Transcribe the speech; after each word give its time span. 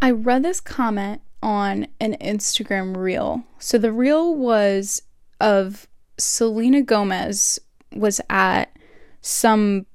I 0.00 0.10
read 0.10 0.42
this 0.42 0.60
comment 0.60 1.20
on 1.42 1.88
an 2.00 2.16
Instagram 2.20 2.96
reel. 2.96 3.44
So 3.58 3.78
the 3.78 3.92
reel 3.92 4.34
was 4.34 5.02
of 5.40 5.86
Selena 6.18 6.82
Gomez 6.82 7.58
was 7.94 8.20
at 8.28 8.76
some 9.20 9.86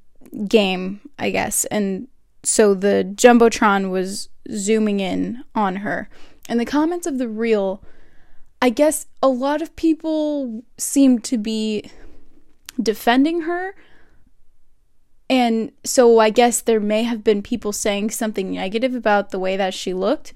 game, 0.47 1.02
I 1.20 1.29
guess, 1.29 1.66
and 1.66 2.08
so 2.44 2.74
the 2.74 3.10
Jumbotron 3.16 3.89
was 3.89 4.29
zooming 4.52 5.00
in 5.00 5.44
on 5.55 5.78
her. 5.78 6.10
And 6.50 6.60
the 6.60 6.66
comments 6.66 7.08
of 7.08 7.18
the 7.18 7.30
reel, 7.30 7.82
I 8.62 8.70
guess 8.70 9.08
a 9.22 9.30
lot 9.30 9.62
of 9.62 9.76
people 9.76 10.64
seemed 10.78 11.24
to 11.26 11.38
be 11.38 11.90
defending 12.82 13.42
her. 13.42 13.76
And 15.34 15.71
so 15.84 16.20
I 16.20 16.29
guess 16.29 16.61
there 16.61 16.79
may 16.79 17.02
have 17.02 17.23
been 17.23 17.41
people 17.41 17.71
saying 17.71 18.11
something 18.11 18.52
negative 18.52 18.93
about 18.93 19.32
the 19.32 19.39
way 19.39 19.57
that 19.57 19.73
she 19.73 19.91
looked. 19.91 20.32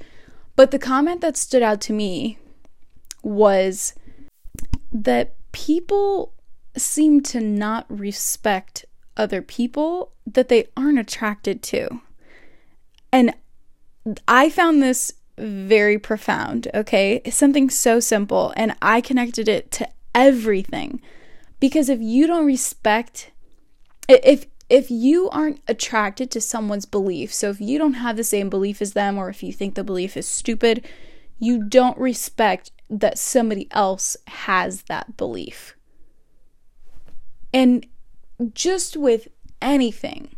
But 0.55 0.71
the 0.71 0.79
comment 0.79 1.21
that 1.21 1.37
stood 1.37 1.61
out 1.61 1.81
to 1.81 1.93
me 1.93 2.39
was 3.21 3.93
that 4.91 5.35
people 5.51 6.33
seem 6.75 7.21
to 7.21 7.39
not 7.39 7.85
respect 7.89 8.85
other 9.15 9.43
people 9.43 10.13
that 10.25 10.49
they 10.49 10.65
aren't 10.75 10.97
attracted 10.97 11.61
to. 11.61 12.01
And 13.11 13.35
I 14.27 14.49
found 14.49 14.81
this 14.81 15.13
very 15.37 15.99
profound, 15.99 16.69
okay? 16.73 17.21
Something 17.29 17.69
so 17.69 17.99
simple, 17.99 18.51
and 18.57 18.75
I 18.81 19.01
connected 19.01 19.47
it 19.47 19.69
to 19.73 19.87
everything. 20.15 21.01
Because 21.59 21.87
if 21.87 22.01
you 22.01 22.25
don't 22.25 22.47
respect, 22.47 23.29
if 24.09 24.47
if 24.69 24.91
you 24.91 25.29
aren't 25.29 25.61
attracted 25.67 26.29
to 26.31 26.41
someone's 26.41 26.85
belief, 26.85 27.33
so 27.33 27.49
if 27.49 27.61
you 27.61 27.77
don't 27.77 27.93
have 27.93 28.17
the 28.17 28.23
same 28.23 28.49
belief 28.49 28.81
as 28.81 28.93
them, 28.93 29.17
or 29.17 29.29
if 29.29 29.41
you 29.41 29.53
think 29.53 29.75
the 29.75 29.83
belief 29.83 30.17
is 30.17 30.27
stupid, 30.27 30.85
you 31.39 31.63
don't 31.63 31.97
respect 31.97 32.71
that 32.89 33.17
somebody 33.17 33.67
else 33.71 34.17
has 34.27 34.83
that 34.83 35.15
belief. 35.17 35.75
And 37.53 37.85
just 38.53 38.97
with 38.97 39.27
anything, 39.61 40.35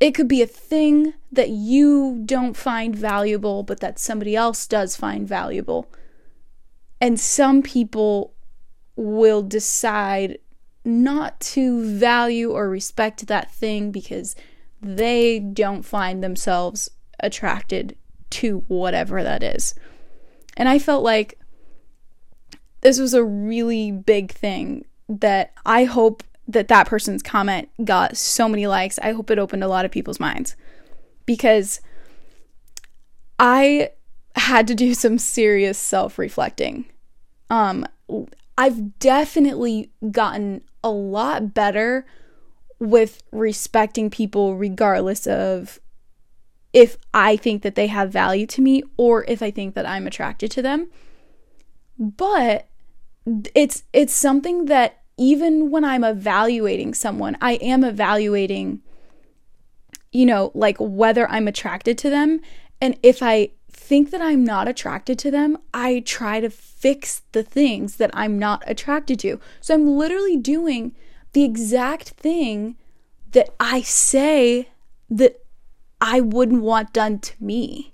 it 0.00 0.12
could 0.12 0.28
be 0.28 0.42
a 0.42 0.46
thing 0.46 1.14
that 1.32 1.50
you 1.50 2.22
don't 2.24 2.56
find 2.56 2.94
valuable, 2.94 3.62
but 3.62 3.80
that 3.80 3.98
somebody 3.98 4.36
else 4.36 4.66
does 4.66 4.96
find 4.96 5.26
valuable. 5.26 5.90
And 7.00 7.18
some 7.18 7.62
people 7.62 8.34
will 8.96 9.42
decide 9.42 10.38
not 10.84 11.40
to 11.40 11.84
value 11.96 12.50
or 12.50 12.68
respect 12.68 13.26
that 13.26 13.50
thing 13.52 13.90
because 13.90 14.36
they 14.80 15.38
don't 15.38 15.82
find 15.82 16.22
themselves 16.22 16.90
attracted 17.20 17.96
to 18.30 18.64
whatever 18.68 19.22
that 19.22 19.42
is. 19.42 19.74
And 20.56 20.68
I 20.68 20.78
felt 20.78 21.02
like 21.02 21.38
this 22.82 22.98
was 22.98 23.14
a 23.14 23.24
really 23.24 23.90
big 23.90 24.30
thing 24.30 24.84
that 25.08 25.52
I 25.64 25.84
hope 25.84 26.22
that 26.46 26.68
that 26.68 26.86
person's 26.86 27.22
comment 27.22 27.68
got 27.84 28.16
so 28.16 28.48
many 28.48 28.66
likes. 28.66 28.98
I 28.98 29.12
hope 29.12 29.30
it 29.30 29.38
opened 29.38 29.64
a 29.64 29.68
lot 29.68 29.86
of 29.86 29.90
people's 29.90 30.20
minds 30.20 30.54
because 31.24 31.80
I 33.38 33.90
had 34.36 34.66
to 34.66 34.74
do 34.74 34.94
some 34.94 35.18
serious 35.18 35.78
self-reflecting. 35.78 36.86
Um 37.48 37.86
I've 38.56 38.98
definitely 38.98 39.90
gotten 40.10 40.62
a 40.82 40.90
lot 40.90 41.54
better 41.54 42.06
with 42.78 43.22
respecting 43.32 44.10
people 44.10 44.56
regardless 44.56 45.26
of 45.26 45.80
if 46.72 46.96
I 47.14 47.36
think 47.36 47.62
that 47.62 47.76
they 47.76 47.86
have 47.86 48.10
value 48.10 48.46
to 48.48 48.60
me 48.60 48.82
or 48.96 49.24
if 49.26 49.42
I 49.42 49.50
think 49.50 49.74
that 49.74 49.86
I'm 49.86 50.06
attracted 50.06 50.50
to 50.52 50.62
them. 50.62 50.88
But 51.98 52.68
it's 53.54 53.84
it's 53.92 54.12
something 54.12 54.66
that 54.66 55.02
even 55.16 55.70
when 55.70 55.84
I'm 55.84 56.04
evaluating 56.04 56.94
someone, 56.94 57.36
I 57.40 57.52
am 57.54 57.84
evaluating, 57.84 58.82
you 60.12 60.26
know, 60.26 60.50
like 60.54 60.76
whether 60.80 61.30
I'm 61.30 61.46
attracted 61.46 61.96
to 61.98 62.10
them. 62.10 62.40
And 62.80 62.98
if 63.02 63.22
I 63.22 63.50
think 63.74 64.10
that 64.10 64.22
I'm 64.22 64.44
not 64.44 64.68
attracted 64.68 65.18
to 65.20 65.30
them, 65.30 65.58
I 65.72 66.00
try 66.00 66.40
to 66.40 66.48
fix 66.48 67.22
the 67.32 67.42
things 67.42 67.96
that 67.96 68.10
I'm 68.14 68.38
not 68.38 68.62
attracted 68.66 69.18
to. 69.20 69.40
So 69.60 69.74
I'm 69.74 69.86
literally 69.86 70.36
doing 70.36 70.94
the 71.32 71.44
exact 71.44 72.10
thing 72.10 72.76
that 73.32 73.50
I 73.58 73.82
say 73.82 74.68
that 75.10 75.44
I 76.00 76.20
wouldn't 76.20 76.62
want 76.62 76.92
done 76.92 77.18
to 77.18 77.32
me. 77.42 77.92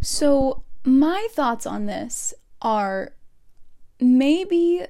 So, 0.00 0.62
my 0.84 1.28
thoughts 1.32 1.64
on 1.64 1.86
this 1.86 2.34
are 2.60 3.14
maybe 4.00 4.86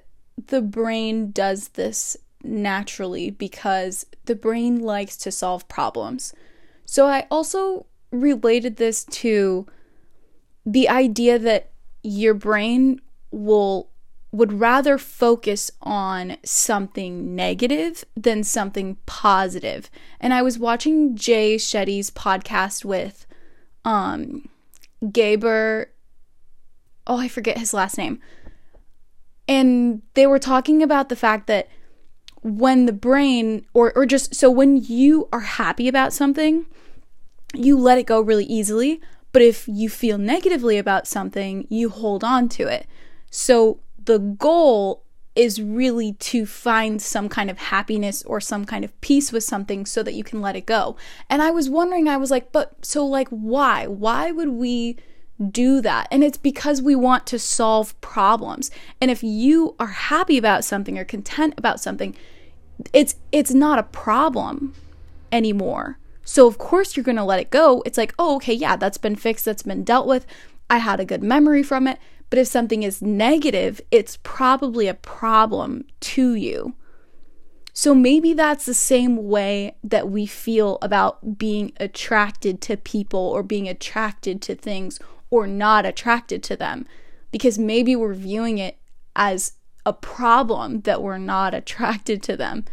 the 0.49 0.61
brain 0.61 1.31
does 1.31 1.69
this 1.69 2.17
naturally 2.43 3.31
because 3.31 4.05
the 4.27 4.34
brain 4.34 4.81
likes 4.81 5.17
to 5.19 5.31
solve 5.31 5.69
problems. 5.69 6.34
So 6.84 7.07
I 7.07 7.27
also 7.31 7.87
related 8.15 8.77
this 8.77 9.05
to 9.05 9.67
the 10.65 10.89
idea 10.89 11.39
that 11.39 11.71
your 12.03 12.35
brain 12.35 13.01
will 13.31 13.91
would 14.33 14.53
rather 14.53 14.99
focus 14.99 15.71
on 15.81 16.37
something 16.45 17.37
negative 17.37 18.05
than 18.17 18.43
something 18.43 18.97
positive. 19.07 19.89
And 20.19 20.35
I 20.35 20.43
was 20.43 20.59
watching 20.59 21.15
Jay 21.15 21.55
Shetty's 21.55 22.11
podcast 22.11 22.85
with 22.85 23.27
um 23.85 24.49
Gabor 25.13 25.91
oh 27.07 27.19
I 27.19 27.29
forget 27.29 27.59
his 27.59 27.75
last 27.75 27.99
name 27.99 28.19
and 29.47 30.03
they 30.15 30.27
were 30.27 30.39
talking 30.39 30.83
about 30.83 31.09
the 31.09 31.17
fact 31.17 31.47
that 31.47 31.69
when 32.43 32.87
the 32.87 32.93
brain 32.93 33.65
or 33.73 33.93
or 33.97 34.07
just 34.07 34.35
so 34.35 34.51
when 34.51 34.77
you 34.77 35.29
are 35.33 35.41
happy 35.41 35.89
about 35.89 36.13
something 36.13 36.67
you 37.54 37.78
let 37.78 37.98
it 37.98 38.06
go 38.06 38.20
really 38.20 38.44
easily 38.44 39.00
but 39.32 39.42
if 39.42 39.66
you 39.66 39.88
feel 39.88 40.19
negatively 40.19 40.78
about 40.78 41.06
something 41.06 41.66
you 41.69 41.88
hold 41.88 42.22
on 42.22 42.48
to 42.48 42.66
it 42.66 42.87
so 43.31 43.81
the 44.04 44.19
goal 44.19 45.03
is 45.34 45.60
really 45.60 46.12
to 46.12 46.47
find 46.47 47.03
some 47.03 47.28
kind 47.28 47.50
of 47.50 47.59
happiness 47.59 48.22
or 48.22 48.41
some 48.41 48.65
kind 48.65 48.84
of 48.84 49.00
peace 49.00 49.32
with 49.32 49.42
something 49.42 49.84
so 49.84 50.00
that 50.00 50.15
you 50.15 50.22
can 50.22 50.41
let 50.41 50.54
it 50.54 50.65
go. 50.65 50.97
And 51.28 51.42
I 51.42 51.50
was 51.50 51.69
wondering, 51.69 52.09
I 52.09 52.16
was 52.16 52.31
like, 52.31 52.53
but 52.53 52.84
so, 52.84 53.04
like, 53.04 53.26
why? 53.31 53.88
Why 53.88 54.31
would 54.31 54.50
we 54.50 54.97
do 55.50 55.81
that. 55.81 56.06
And 56.10 56.22
it's 56.22 56.38
because 56.38 56.81
we 56.81 56.94
want 56.94 57.26
to 57.26 57.38
solve 57.38 57.98
problems. 58.00 58.71
And 59.00 59.10
if 59.10 59.22
you 59.22 59.75
are 59.78 59.86
happy 59.86 60.38
about 60.38 60.65
something 60.65 60.98
or 60.98 61.04
content 61.04 61.54
about 61.56 61.81
something, 61.81 62.16
it's 62.92 63.16
it's 63.32 63.53
not 63.53 63.78
a 63.78 63.84
problem 63.84 64.75
anymore. 65.32 65.98
So 66.25 66.47
of 66.47 66.59
course 66.59 66.97
you're 66.97 67.05
going 67.05 67.17
to 67.17 67.25
let 67.25 67.41
it 67.41 67.51
go. 67.51 67.83
It's 67.87 67.99
like, 67.99 68.15
"Oh, 68.19 68.37
okay, 68.37 68.55
yeah, 68.55 68.77
that's 68.77 68.99
been 68.99 69.17
fixed, 69.17 69.45
that's 69.45 69.62
been 69.62 69.85
dealt 69.85 70.07
with. 70.07 70.27
I 70.71 70.79
had 70.79 71.01
a 71.01 71.05
good 71.05 71.23
memory 71.23 71.62
from 71.62 71.87
it." 71.87 71.99
But 72.31 72.39
if 72.39 72.49
something 72.49 72.83
is 72.83 73.03
negative, 73.03 73.81
it's 73.91 74.19
probably 74.23 74.89
a 74.89 74.95
problem 74.95 75.84
to 76.01 76.34
you. 76.34 76.75
So 77.73 77.93
maybe 77.95 78.33
that's 78.33 78.67
the 78.67 78.75
same 78.75 79.29
way 79.29 79.77
that 79.83 80.09
we 80.09 80.27
feel 80.27 80.79
about 80.81 81.39
being 81.39 81.73
attracted 81.79 82.61
to 82.63 82.77
people 82.77 83.21
or 83.21 83.43
being 83.43 83.69
attracted 83.69 84.41
to 84.43 84.55
things 84.55 85.01
or 85.29 85.49
not 85.49 85.84
attracted 85.84 86.43
to 86.45 86.57
them 86.57 86.87
because 87.33 87.59
maybe 87.59 87.97
we're 87.97 88.15
viewing 88.15 88.59
it 88.59 88.79
as 89.17 89.55
a 89.84 89.93
problem 89.93 90.83
that 90.83 91.03
we're 91.03 91.19
not 91.19 91.53
attracted 91.55 92.23
to 92.23 92.37
them. 92.37 92.65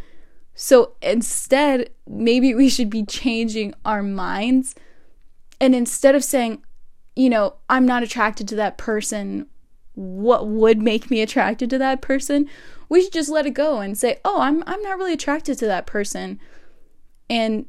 So 0.62 0.92
instead, 1.02 1.90
maybe 2.06 2.54
we 2.54 2.68
should 2.68 2.88
be 2.88 3.04
changing 3.04 3.74
our 3.84 4.00
minds 4.00 4.76
and 5.60 5.74
instead 5.74 6.14
of 6.14 6.22
saying, 6.22 6.62
you 7.16 7.28
know, 7.28 7.54
I'm 7.68 7.84
not 7.84 8.04
attracted 8.04 8.46
to 8.46 8.54
that 8.54 8.78
person, 8.78 9.48
what 9.94 10.46
would 10.46 10.80
make 10.80 11.10
me 11.10 11.20
attracted 11.20 11.68
to 11.70 11.78
that 11.78 12.00
person? 12.00 12.48
We 12.88 13.02
should 13.02 13.12
just 13.12 13.28
let 13.28 13.44
it 13.44 13.54
go 13.54 13.80
and 13.80 13.98
say, 13.98 14.20
"Oh, 14.24 14.40
I'm 14.40 14.62
I'm 14.68 14.80
not 14.82 14.98
really 14.98 15.14
attracted 15.14 15.58
to 15.58 15.66
that 15.66 15.84
person." 15.84 16.38
And 17.28 17.66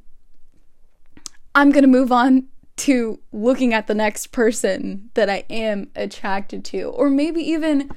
I'm 1.55 1.71
going 1.71 1.81
to 1.81 1.87
move 1.87 2.11
on 2.11 2.43
to 2.77 3.19
looking 3.31 3.73
at 3.73 3.87
the 3.87 3.95
next 3.95 4.27
person 4.27 5.09
that 5.15 5.31
I 5.31 5.45
am 5.49 5.89
attracted 5.95 6.63
to. 6.65 6.83
Or 6.83 7.09
maybe 7.09 7.41
even, 7.41 7.89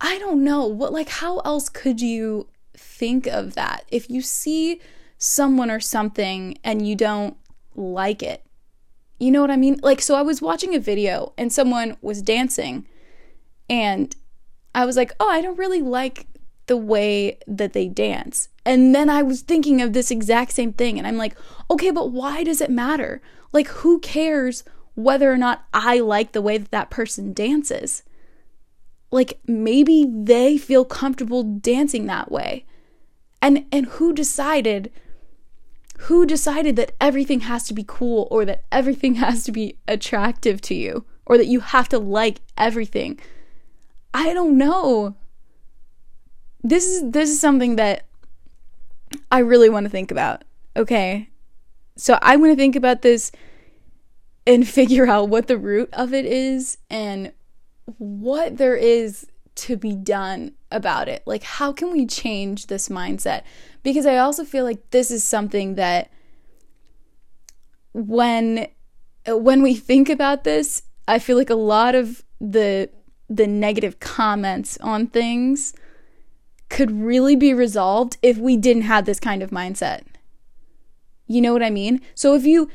I 0.00 0.16
don't 0.20 0.44
know, 0.44 0.64
what, 0.66 0.92
like, 0.92 1.08
how 1.08 1.40
else 1.40 1.68
could 1.68 2.00
you 2.00 2.46
think 2.80 3.26
of 3.26 3.54
that? 3.54 3.84
If 3.88 4.10
you 4.10 4.22
see 4.22 4.80
someone 5.18 5.70
or 5.70 5.80
something 5.80 6.58
and 6.64 6.86
you 6.86 6.96
don't 6.96 7.36
like 7.74 8.22
it, 8.22 8.44
you 9.18 9.30
know 9.30 9.42
what 9.42 9.50
I 9.50 9.56
mean? 9.56 9.78
Like, 9.82 10.00
so 10.00 10.14
I 10.14 10.22
was 10.22 10.40
watching 10.40 10.74
a 10.74 10.80
video 10.80 11.32
and 11.36 11.52
someone 11.52 11.96
was 12.00 12.22
dancing 12.22 12.86
and 13.68 14.16
I 14.74 14.86
was 14.86 14.96
like, 14.96 15.12
oh, 15.20 15.28
I 15.28 15.42
don't 15.42 15.58
really 15.58 15.82
like 15.82 16.26
the 16.66 16.76
way 16.76 17.38
that 17.46 17.72
they 17.72 17.88
dance. 17.88 18.48
And 18.64 18.94
then 18.94 19.10
I 19.10 19.22
was 19.22 19.42
thinking 19.42 19.82
of 19.82 19.92
this 19.92 20.10
exact 20.10 20.52
same 20.52 20.72
thing. 20.72 20.98
And 20.98 21.06
I'm 21.06 21.16
like, 21.16 21.36
okay, 21.70 21.90
but 21.90 22.12
why 22.12 22.44
does 22.44 22.60
it 22.60 22.70
matter? 22.70 23.20
Like, 23.52 23.68
who 23.68 23.98
cares 24.00 24.64
whether 24.94 25.32
or 25.32 25.36
not 25.36 25.64
I 25.74 25.98
like 26.00 26.32
the 26.32 26.42
way 26.42 26.58
that 26.58 26.70
that 26.70 26.90
person 26.90 27.32
dances? 27.32 28.04
Like, 29.10 29.40
maybe 29.46 30.06
they 30.08 30.56
feel 30.56 30.84
comfortable 30.84 31.42
dancing 31.42 32.06
that 32.06 32.30
way. 32.30 32.64
And, 33.42 33.66
and 33.72 33.86
who 33.86 34.12
decided 34.12 34.90
who 36.04 36.24
decided 36.24 36.76
that 36.76 36.92
everything 36.98 37.40
has 37.40 37.64
to 37.64 37.74
be 37.74 37.84
cool 37.86 38.26
or 38.30 38.46
that 38.46 38.64
everything 38.72 39.14
has 39.16 39.44
to 39.44 39.52
be 39.52 39.76
attractive 39.86 40.60
to 40.62 40.74
you 40.74 41.04
or 41.26 41.36
that 41.36 41.46
you 41.46 41.60
have 41.60 41.88
to 41.90 41.98
like 41.98 42.40
everything? 42.56 43.18
I 44.14 44.32
don't 44.32 44.56
know. 44.56 45.14
This 46.62 46.86
is 46.86 47.10
this 47.10 47.30
is 47.30 47.40
something 47.40 47.76
that 47.76 48.06
I 49.30 49.38
really 49.40 49.68
want 49.68 49.84
to 49.84 49.90
think 49.90 50.10
about. 50.10 50.42
Okay. 50.76 51.28
So 51.96 52.18
I'm 52.22 52.40
going 52.40 52.52
to 52.52 52.60
think 52.60 52.76
about 52.76 53.02
this 53.02 53.30
and 54.46 54.66
figure 54.80 55.06
out 55.06 55.28
what 55.28 55.48
the 55.48 55.58
root 55.58 55.90
of 55.92 56.14
it 56.14 56.24
is 56.24 56.78
and 56.88 57.32
what 57.98 58.56
there 58.56 58.76
is 58.76 59.26
to 59.56 59.76
be 59.76 59.94
done 59.94 60.52
about 60.70 61.08
it. 61.08 61.22
Like, 61.26 61.42
how 61.42 61.72
can 61.72 61.92
we 61.92 62.06
change 62.06 62.66
this 62.66 62.88
mindset? 62.88 63.42
Because 63.82 64.06
I 64.06 64.18
also 64.18 64.44
feel 64.44 64.64
like 64.64 64.90
this 64.90 65.10
is 65.10 65.24
something 65.24 65.74
that 65.74 66.10
when 67.92 68.68
when 69.26 69.62
we 69.62 69.74
think 69.74 70.08
about 70.08 70.44
this, 70.44 70.82
I 71.06 71.18
feel 71.18 71.36
like 71.36 71.50
a 71.50 71.54
lot 71.54 71.94
of 71.94 72.24
the 72.40 72.90
the 73.28 73.46
negative 73.46 74.00
comments 74.00 74.78
on 74.80 75.06
things 75.06 75.74
could 76.68 76.90
really 76.90 77.36
be 77.36 77.52
resolved 77.52 78.16
if 78.22 78.38
we 78.38 78.56
didn't 78.56 78.82
have 78.82 79.04
this 79.04 79.20
kind 79.20 79.42
of 79.42 79.50
mindset. 79.50 80.02
You 81.26 81.40
know 81.40 81.52
what 81.52 81.62
I 81.62 81.70
mean? 81.70 82.00
So 82.14 82.34
if 82.34 82.44
you 82.44 82.68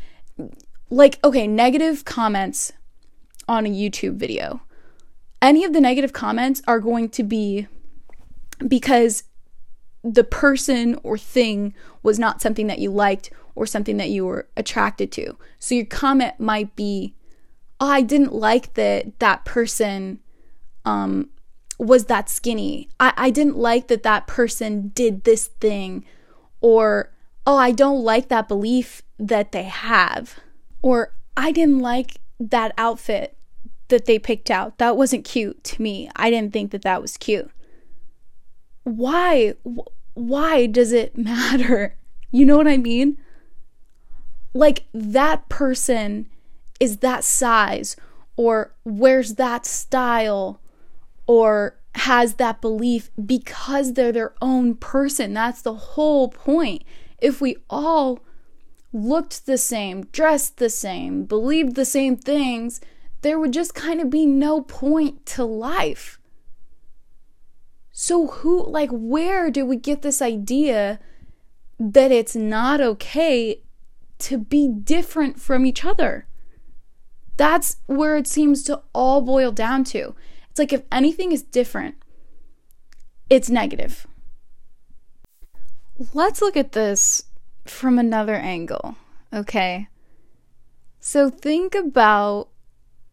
like 0.90 1.20
okay, 1.24 1.48
negative 1.48 2.06
comments 2.06 2.74
on 3.48 3.66
a 3.66 3.70
YouTube 3.70 4.16
video 4.16 4.62
any 5.46 5.64
of 5.64 5.74
the 5.74 5.82
negative 5.82 6.12
comments 6.12 6.62
are 6.68 6.80
going 6.80 7.08
to 7.10 7.22
be 7.22 7.68
because 8.68 9.24
the 10.04 10.24
person 10.24 11.00
or 11.04 11.18
thing 11.18 11.74
was 12.04 12.20
not 12.20 12.42
something 12.42 12.68
that 12.68 12.80
you 12.80 12.92
liked 12.92 13.32
or 13.56 13.66
something 13.66 13.98
that 13.98 14.10
you 14.10 14.26
were 14.26 14.48
attracted 14.56 15.12
to. 15.14 15.36
So 15.60 15.76
your 15.76 15.86
comment 15.86 16.40
might 16.40 16.76
be, 16.76 17.16
"Oh, 17.80 17.88
I 17.88 18.02
didn't 18.02 18.34
like 18.34 18.74
that 18.76 19.20
that 19.20 19.46
person 19.46 20.20
um 20.86 21.30
was 21.80 22.06
that 22.06 22.30
skinny. 22.30 22.90
I 23.00 23.14
I 23.18 23.30
didn't 23.30 23.58
like 23.58 23.88
that 23.88 24.04
that 24.04 24.28
person 24.28 24.92
did 24.94 25.24
this 25.24 25.48
thing." 25.48 26.06
Or, 26.62 27.12
"Oh, 27.48 27.58
I 27.58 27.72
don't 27.72 28.04
like 28.04 28.28
that 28.30 28.48
belief 28.48 29.02
that 29.18 29.52
they 29.52 29.64
have." 29.64 30.40
Or, 30.82 31.14
"I 31.36 31.52
didn't 31.52 31.80
like 31.80 32.18
that 32.40 32.74
outfit 32.78 33.38
that 33.88 34.06
they 34.06 34.20
picked 34.20 34.52
out. 34.52 34.78
That 34.78 34.98
wasn't 34.98 35.26
cute 35.26 35.64
to 35.64 35.82
me. 35.82 36.10
I 36.16 36.30
didn't 36.30 36.54
think 36.54 36.72
that 36.72 36.82
that 36.84 37.02
was 37.02 37.18
cute. 37.18 37.50
Why? 38.86 39.56
Why 40.14 40.66
does 40.68 40.94
it 40.94 41.18
matter? 41.32 41.98
You 42.32 42.46
know 42.46 42.56
what 42.56 42.68
I 42.68 42.78
mean? 42.78 43.18
Like 44.54 44.86
that 44.94 45.50
person 45.50 46.28
is 46.80 46.98
that 46.98 47.24
size 47.24 47.98
or 48.38 48.74
wears 48.86 49.36
that 49.36 49.66
style 49.66 50.62
or 51.28 51.78
has 51.96 52.36
that 52.36 52.62
belief 52.62 53.10
because 53.26 53.94
they're 53.94 54.12
their 54.12 54.34
own 54.42 54.76
person. 54.76 55.34
That's 55.34 55.62
the 55.62 55.74
whole 55.74 56.30
point. 56.30 56.84
If 57.20 57.42
we 57.42 57.58
all 57.70 58.20
looked 58.92 59.46
the 59.46 59.58
same, 59.58 60.06
dressed 60.12 60.58
the 60.58 60.70
same, 60.70 61.24
believed 61.24 61.76
the 61.76 61.86
same 61.86 62.18
things, 62.18 62.82
there 63.22 63.40
would 63.40 63.54
just 63.54 63.74
kind 63.74 64.02
of 64.02 64.10
be 64.10 64.26
no 64.26 64.62
point 64.62 65.26
to 65.26 65.44
life. 65.46 66.20
So, 67.98 68.28
who, 68.28 68.62
like, 68.70 68.90
where 68.92 69.50
do 69.50 69.66
we 69.66 69.78
get 69.78 70.02
this 70.02 70.22
idea 70.22 71.00
that 71.80 72.12
it's 72.12 72.36
not 72.36 72.82
okay 72.82 73.62
to 74.20 74.38
be 74.38 74.68
different 74.68 75.40
from 75.40 75.66
each 75.66 75.86
other? 75.86 76.28
That's 77.38 77.78
where 77.86 78.18
it 78.18 78.28
seems 78.28 78.64
to 78.64 78.82
all 78.94 79.22
boil 79.22 79.54
down 79.54 79.86
to. 79.86 80.14
It's 80.50 80.60
like 80.60 80.74
if 80.74 80.84
anything 80.92 81.32
is 81.32 81.42
different, 81.42 81.96
it's 83.30 83.50
negative. 83.50 84.06
Let's 86.14 86.42
look 86.42 86.58
at 86.58 86.74
this 86.74 87.24
from 87.64 87.98
another 87.98 88.36
angle, 88.36 88.98
okay? 89.32 89.88
So 91.00 91.30
think 91.30 91.74
about 91.74 92.50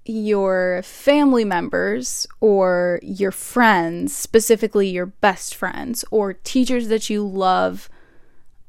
your 0.05 0.83
family 0.83 1.45
members 1.45 2.27
or 2.41 2.99
your 3.03 3.31
friends, 3.31 4.15
specifically 4.15 4.89
your 4.89 5.07
best 5.07 5.55
friends, 5.55 6.05
or 6.11 6.33
teachers 6.33 6.89
that 6.89 7.09
you 7.09 7.27
love, 7.27 7.89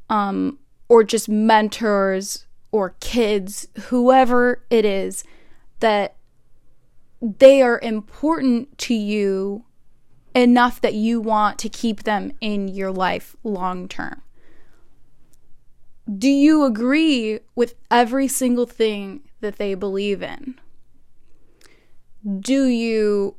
um, 0.10 0.60
or 0.90 1.04
just 1.04 1.28
mentors 1.28 2.46
or 2.72 2.96
kids, 3.00 3.68
whoever 3.86 4.64
it 4.70 4.86
is, 4.86 5.24
that 5.80 6.16
they 7.22 7.62
are 7.62 7.80
important 7.82 8.78
to 8.78 8.94
you 8.94 9.64
enough 10.36 10.82
that 10.82 10.94
you 10.94 11.22
want 11.22 11.58
to 11.60 11.70
keep 11.70 12.04
them 12.04 12.32
in 12.42 12.68
your 12.68 12.92
life 12.92 13.36
long 13.44 13.88
term. 13.88 14.22
Do 16.18 16.30
you 16.30 16.66
agree 16.66 17.40
with 17.56 17.76
every 17.90 18.28
single 18.28 18.66
thing 18.66 19.22
that 19.40 19.58
they 19.58 19.74
believe 19.74 20.22
in? 20.22 20.60
Do 22.40 22.66
you 22.66 23.36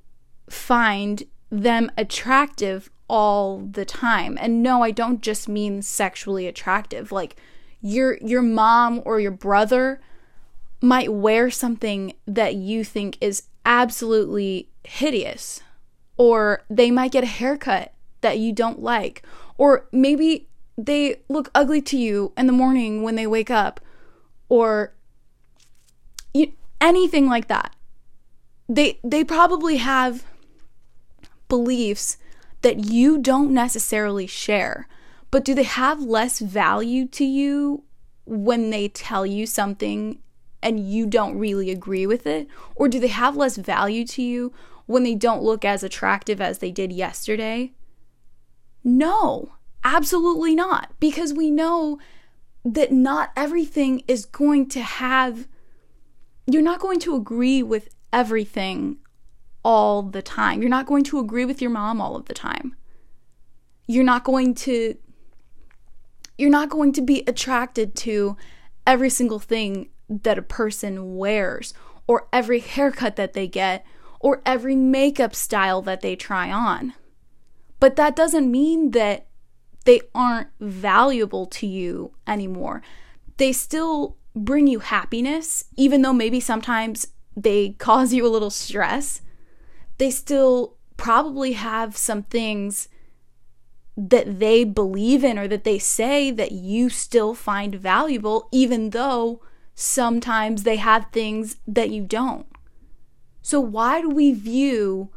find 0.49 1.25
them 1.51 1.91
attractive 1.97 2.91
all 3.09 3.59
the 3.59 3.85
time? 3.85 4.37
And 4.41 4.63
no, 4.63 4.83
I 4.83 4.91
don't 4.91 5.23
just 5.23 5.49
mean 5.49 5.83
sexually 5.83 6.47
attractive. 6.47 7.13
Like 7.13 7.37
your 7.81 8.19
your 8.19 8.43
mom 8.43 9.03
or 9.05 9.21
your 9.21 9.31
brother 9.31 10.01
might 10.81 11.13
wear 11.13 11.51
something 11.51 12.15
that 12.27 12.55
you 12.55 12.85
think 12.85 13.17
is 13.21 13.45
absolutely 13.65 14.69
hideous 14.85 15.63
or 16.17 16.63
they 16.69 16.91
might 16.91 17.13
get 17.13 17.25
a 17.25 17.29
haircut 17.29 17.95
that 18.21 18.39
you 18.39 18.53
don't 18.53 18.83
like 18.83 19.23
or 19.57 19.87
maybe 19.93 20.49
they 20.77 21.17
look 21.29 21.51
ugly 21.55 21.81
to 21.81 21.97
you 21.97 22.33
in 22.37 22.47
the 22.47 22.53
morning 22.53 23.03
when 23.03 23.15
they 23.15 23.27
wake 23.27 23.51
up 23.51 23.81
or 24.49 24.93
you, 26.35 26.53
anything 26.81 27.27
like 27.29 27.49
that 27.49 27.75
they 28.69 28.99
they 29.05 29.25
probably 29.25 29.77
have 29.79 30.25
beliefs 31.49 32.17
that 32.63 32.85
you 32.85 33.19
don't 33.19 33.53
necessarily 33.53 34.27
share. 34.27 34.89
But 35.31 35.45
do 35.45 35.55
they 35.55 35.65
have 35.65 36.01
less 36.01 36.39
value 36.39 37.07
to 37.09 37.25
you 37.25 37.85
when 38.25 38.71
they 38.71 38.89
tell 38.89 39.27
you 39.27 39.47
something 39.47 40.19
and 40.63 40.81
you 40.81 41.07
don't 41.07 41.39
really 41.39 41.71
agree 41.71 42.07
with 42.07 42.27
it? 42.27 42.49
Or 42.75 42.89
do 42.89 42.99
they 42.99 43.09
have 43.09 43.37
less 43.37 43.57
value 43.57 44.07
to 44.07 44.23
you 44.23 44.53
when 44.87 45.03
they 45.03 45.15
don't 45.15 45.43
look 45.43 45.65
as 45.65 45.83
attractive 45.83 46.41
as 46.41 46.59
they 46.59 46.71
did 46.71 46.93
yesterday? 46.93 47.73
No, 48.83 49.55
absolutely 49.83 50.55
not. 50.55 50.93
Because 51.01 51.35
we 51.35 51.51
know 51.51 51.99
that 52.65 52.93
not 52.93 53.31
everything 53.37 54.03
is 54.09 54.25
going 54.25 54.69
to 54.71 54.81
have, 54.81 55.47
you're 56.47 56.63
not 56.63 56.81
going 56.81 57.01
to 57.01 57.15
agree 57.15 57.63
with 57.63 57.94
everything 58.15 58.97
all 59.65 60.03
the 60.03 60.23
time. 60.23 60.63
You're 60.63 60.71
not 60.71 60.87
going 60.87 61.05
to 61.05 61.19
agree 61.19 61.45
with 61.45 61.61
your 61.61 61.71
mom 61.71 62.01
all 62.01 62.17
of 62.17 62.27
the 62.27 62.35
time. 62.35 62.77
You're 63.87 64.05
not 64.05 64.25
going 64.25 64.55
to 64.55 64.97
you're 66.39 66.51
not 66.51 66.71
going 66.71 66.93
to 66.93 67.03
be 67.03 67.23
attracted 67.27 67.95
to 67.95 68.37
every 68.87 69.11
single 69.11 69.39
thing 69.39 69.89
that 70.09 70.39
a 70.39 70.43
person 70.43 71.17
wears 71.17 71.75
or 72.07 72.29
every 72.33 72.61
haircut 72.61 73.17
that 73.17 73.35
they 73.35 73.47
get 73.47 73.87
or 74.19 74.43
every 74.45 74.75
makeup 74.75 75.35
style 75.35 75.81
that 75.83 76.01
they 76.01 76.17
try 76.17 76.51
on. 76.51 76.95
But 77.79 77.97
that 77.97 78.17
doesn't 78.17 78.51
mean 78.51 78.93
that 78.93 79.27
they 79.85 80.01
aren't 80.15 80.49
valuable 80.61 81.47
to 81.47 81.67
you 81.67 82.15
anymore. 82.27 82.83
They 83.37 83.53
still 83.53 84.17
bring 84.35 84.67
you 84.67 84.81
happiness, 84.81 85.65
even 85.77 86.03
though 86.03 86.13
maybe 86.13 86.41
sometimes 86.41 87.07
they 87.37 87.71
cause 87.71 88.13
you 88.13 88.27
a 88.27 88.29
little 88.29 88.51
stress, 88.51 89.21
they 89.99 90.11
still 90.11 90.77
probably 90.97 91.53
have 91.53 91.97
some 91.97 92.23
things 92.23 92.89
that 93.97 94.41
they 94.41 94.65
believe 94.65 95.23
in 95.23 95.39
or 95.39 95.47
that 95.47 95.65
they 95.65 95.79
say 95.79 96.31
that 96.31 96.53
you 96.53 96.89
still 96.89 97.35
find 97.35 97.75
valuable, 97.75 98.49
even 98.51 98.91
though 98.91 99.41
sometimes 99.75 100.63
they 100.63 100.77
have 100.77 101.07
things 101.13 101.57
that 101.67 101.91
you 101.91 102.03
don't. 102.05 102.47
So, 103.43 103.61
why 103.61 104.01
do 104.01 104.09
we 104.09 104.33
view 104.33 105.11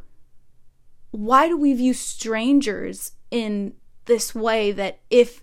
why 1.12 1.48
do 1.48 1.58
we 1.58 1.74
view 1.74 1.94
strangers 1.94 3.14
in 3.32 3.74
this 4.06 4.36
way 4.36 4.72
that 4.72 5.00
if 5.10 5.42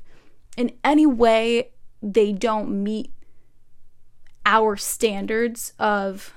in 0.56 0.72
any 0.84 1.06
way 1.06 1.70
they 2.02 2.32
don't 2.32 2.70
meet 2.70 3.12
our 4.46 4.76
standards 4.76 5.72
of 5.78 6.34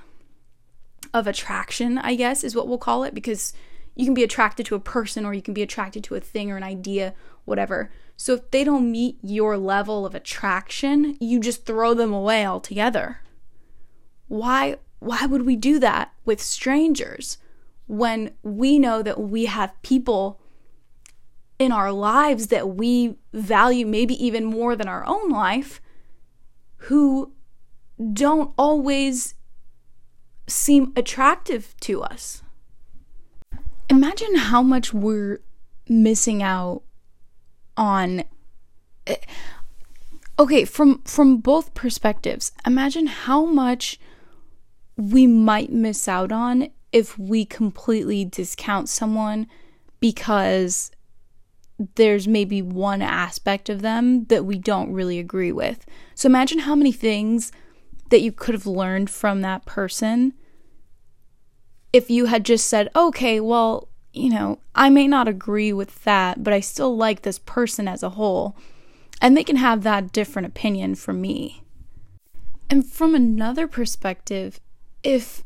of 1.18 1.28
attraction, 1.28 1.98
I 1.98 2.16
guess 2.16 2.44
is 2.44 2.56
what 2.56 2.68
we'll 2.68 2.78
call 2.78 3.04
it 3.04 3.14
because 3.14 3.54
you 3.96 4.06
can 4.06 4.14
be 4.14 4.24
attracted 4.24 4.66
to 4.68 4.76
a 4.76 4.80
person 4.80 5.26
or 5.26 5.34
you 5.34 5.42
can 5.42 5.54
be 5.54 5.64
attracted 5.64 6.04
to 6.06 6.16
a 6.16 6.20
thing 6.20 6.52
or 6.52 6.58
an 6.58 6.64
idea, 6.64 7.14
whatever. 7.46 7.92
So 8.16 8.36
if 8.36 8.52
they 8.52 8.64
don't 8.64 8.92
meet 8.92 9.18
your 9.22 9.58
level 9.58 10.06
of 10.06 10.16
attraction, 10.16 11.18
you 11.20 11.40
just 11.40 11.66
throw 11.66 11.94
them 11.94 12.14
away 12.14 12.46
altogether. 12.46 13.22
Why 14.28 14.78
why 15.00 15.26
would 15.28 15.46
we 15.46 15.56
do 15.56 15.78
that 15.80 16.12
with 16.26 16.42
strangers 16.42 17.38
when 17.86 18.32
we 18.42 18.80
know 18.80 19.04
that 19.04 19.20
we 19.20 19.46
have 19.46 19.80
people 19.84 20.42
in 21.60 21.72
our 21.72 21.92
lives 21.92 22.48
that 22.48 22.70
we 22.70 23.16
value 23.34 23.86
maybe 23.86 24.14
even 24.24 24.44
more 24.44 24.76
than 24.76 24.88
our 24.88 25.06
own 25.06 25.30
life 25.30 25.82
who 26.78 27.32
don't 28.14 28.54
always 28.58 29.34
seem 30.48 30.94
attractive 30.96 31.76
to 31.82 32.02
us. 32.02 32.42
Imagine 33.90 34.36
how 34.36 34.62
much 34.62 34.94
we're 34.94 35.40
missing 35.90 36.44
out 36.44 36.84
on 37.78 38.24
eh, 39.06 39.16
okay 40.40 40.66
from 40.66 41.02
from 41.04 41.38
both 41.38 41.74
perspectives 41.74 42.52
imagine 42.66 43.08
how 43.08 43.46
much 43.46 43.98
we 44.98 45.26
might 45.28 45.72
miss 45.72 46.08
out 46.08 46.32
on 46.32 46.68
if 46.92 47.18
we 47.18 47.46
completely 47.46 48.26
discount 48.26 48.90
someone 48.90 49.48
because 50.00 50.92
there's 51.96 52.28
maybe 52.28 52.62
one 52.62 53.02
aspect 53.02 53.70
of 53.70 53.82
them 53.82 54.26
that 54.26 54.46
we 54.46 54.58
don't 54.58 54.92
really 54.92 55.20
agree 55.20 55.52
with. 55.52 55.86
So 56.16 56.28
imagine 56.28 56.60
how 56.60 56.76
many 56.76 56.92
things 56.92 57.52
that 58.10 58.22
you 58.22 58.32
could 58.32 58.56
have 58.56 58.68
learned 58.68 59.10
from 59.10 59.42
that 59.42 59.66
person 59.66 60.34
if 61.94 62.10
you 62.10 62.26
had 62.26 62.46
just 62.46 62.68
said, 62.68 62.90
okay, 62.96 63.40
well, 63.40 63.90
you 64.14 64.30
know, 64.30 64.60
I 64.76 64.90
may 64.90 65.08
not 65.08 65.28
agree 65.28 65.72
with 65.74 66.04
that, 66.04 66.44
but 66.44 66.54
I 66.54 66.60
still 66.60 66.96
like 66.96 67.22
this 67.22 67.40
person 67.40 67.88
as 67.88 68.04
a 68.04 68.12
whole. 68.12 68.56
And 69.22 69.36
they 69.36 69.44
can 69.44 69.56
have 69.56 69.84
that 69.84 70.12
different 70.12 70.48
opinion 70.48 70.96
from 70.96 71.22
me. 71.22 71.64
And 72.70 72.86
from 72.86 73.16
another 73.16 73.68
perspective, 73.68 74.60
if 75.04 75.44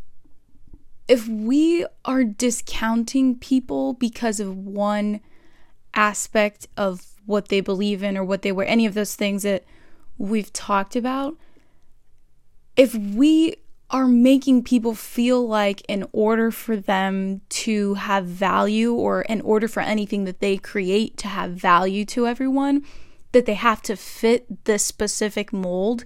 if 1.08 1.28
we 1.28 1.86
are 2.06 2.24
discounting 2.24 3.38
people 3.38 3.94
because 3.94 4.40
of 4.40 4.56
one 4.58 5.20
aspect 5.94 6.68
of 6.78 7.02
what 7.26 7.50
they 7.50 7.60
believe 7.60 8.02
in 8.02 8.18
or 8.18 8.24
what 8.24 8.44
they 8.44 8.52
were 8.52 8.64
any 8.64 8.86
of 8.86 8.94
those 8.94 9.16
things 9.16 9.44
that 9.44 9.64
we've 10.18 10.54
talked 10.54 10.96
about, 10.96 11.36
if 12.76 12.96
we 12.96 13.56
are 13.90 14.08
making 14.08 14.64
people 14.64 14.96
feel 14.96 15.46
like 15.46 15.82
in 15.88 16.08
order 16.14 16.50
for 16.50 16.78
them 16.78 17.42
to 17.50 17.96
have 17.96 18.26
value 18.26 18.94
or 18.94 19.22
in 19.24 19.42
order 19.42 19.68
for 19.68 19.82
anything 19.82 20.24
that 20.24 20.40
they 20.40 20.58
create 20.58 21.18
to 21.18 21.28
have 21.28 21.52
value 21.52 22.06
to 22.06 22.26
everyone 22.26 22.86
that 23.34 23.46
they 23.46 23.54
have 23.54 23.82
to 23.82 23.96
fit 23.96 24.64
this 24.66 24.84
specific 24.84 25.52
mold 25.52 26.06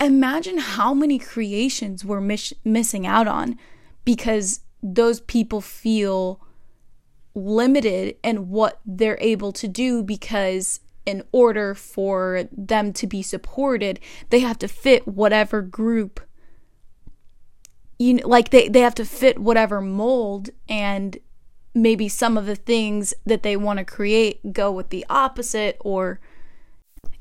imagine 0.00 0.58
how 0.58 0.92
many 0.92 1.18
creations 1.18 2.04
we're 2.04 2.20
mis- 2.20 2.54
missing 2.64 3.06
out 3.06 3.28
on 3.28 3.56
because 4.04 4.60
those 4.82 5.20
people 5.20 5.60
feel 5.60 6.40
limited 7.34 8.16
in 8.24 8.48
what 8.48 8.80
they're 8.84 9.18
able 9.20 9.52
to 9.52 9.68
do 9.68 10.02
because 10.02 10.80
in 11.10 11.22
order 11.32 11.74
for 11.74 12.44
them 12.56 12.92
to 12.92 13.06
be 13.06 13.22
supported 13.22 13.98
they 14.30 14.40
have 14.40 14.58
to 14.58 14.68
fit 14.68 15.06
whatever 15.06 15.60
group 15.60 16.20
you 17.98 18.14
know, 18.14 18.26
like 18.26 18.48
they, 18.48 18.68
they 18.68 18.80
have 18.80 18.94
to 18.94 19.04
fit 19.04 19.38
whatever 19.38 19.80
mold 19.80 20.48
and 20.68 21.18
maybe 21.74 22.08
some 22.08 22.38
of 22.38 22.46
the 22.46 22.56
things 22.56 23.12
that 23.26 23.42
they 23.42 23.56
want 23.56 23.78
to 23.78 23.84
create 23.84 24.52
go 24.52 24.72
with 24.72 24.88
the 24.88 25.04
opposite 25.10 25.76
or 25.80 26.20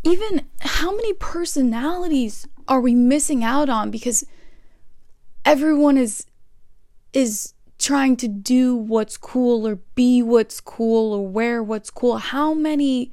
even 0.03 0.47
how 0.61 0.91
many 0.95 1.13
personalities 1.13 2.47
are 2.67 2.79
we 2.79 2.95
missing 2.95 3.43
out 3.43 3.67
on 3.67 3.91
because 3.91 4.23
everyone 5.43 5.97
is 5.97 6.25
is 7.11 7.53
trying 7.79 8.15
to 8.17 8.27
do 8.27 8.75
what's 8.75 9.17
cool 9.17 9.67
or 9.67 9.77
be 9.95 10.21
what's 10.21 10.59
cool 10.59 11.13
or 11.13 11.27
wear 11.27 11.63
what's 11.63 11.89
cool. 11.89 12.17
How 12.17 12.53
many 12.53 13.11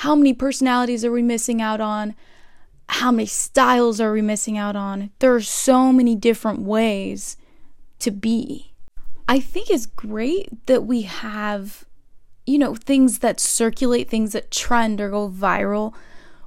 how 0.00 0.14
many 0.14 0.34
personalities 0.34 1.04
are 1.06 1.12
we 1.12 1.22
missing 1.22 1.62
out 1.62 1.80
on 1.80 2.14
how 2.88 3.10
many 3.10 3.26
styles 3.26 3.98
are 3.98 4.12
we 4.12 4.20
missing 4.20 4.58
out 4.58 4.76
on? 4.76 5.10
There 5.20 5.34
are 5.34 5.40
so 5.40 5.90
many 5.90 6.14
different 6.14 6.60
ways 6.60 7.38
to 8.00 8.10
be. 8.10 8.74
I 9.26 9.40
think 9.40 9.70
it's 9.70 9.86
great 9.86 10.66
that 10.66 10.84
we 10.84 11.02
have, 11.02 11.84
you 12.44 12.58
know, 12.58 12.74
things 12.74 13.20
that 13.20 13.40
circulate, 13.40 14.08
things 14.08 14.32
that 14.32 14.50
trend 14.50 15.00
or 15.00 15.10
go 15.10 15.30
viral, 15.30 15.94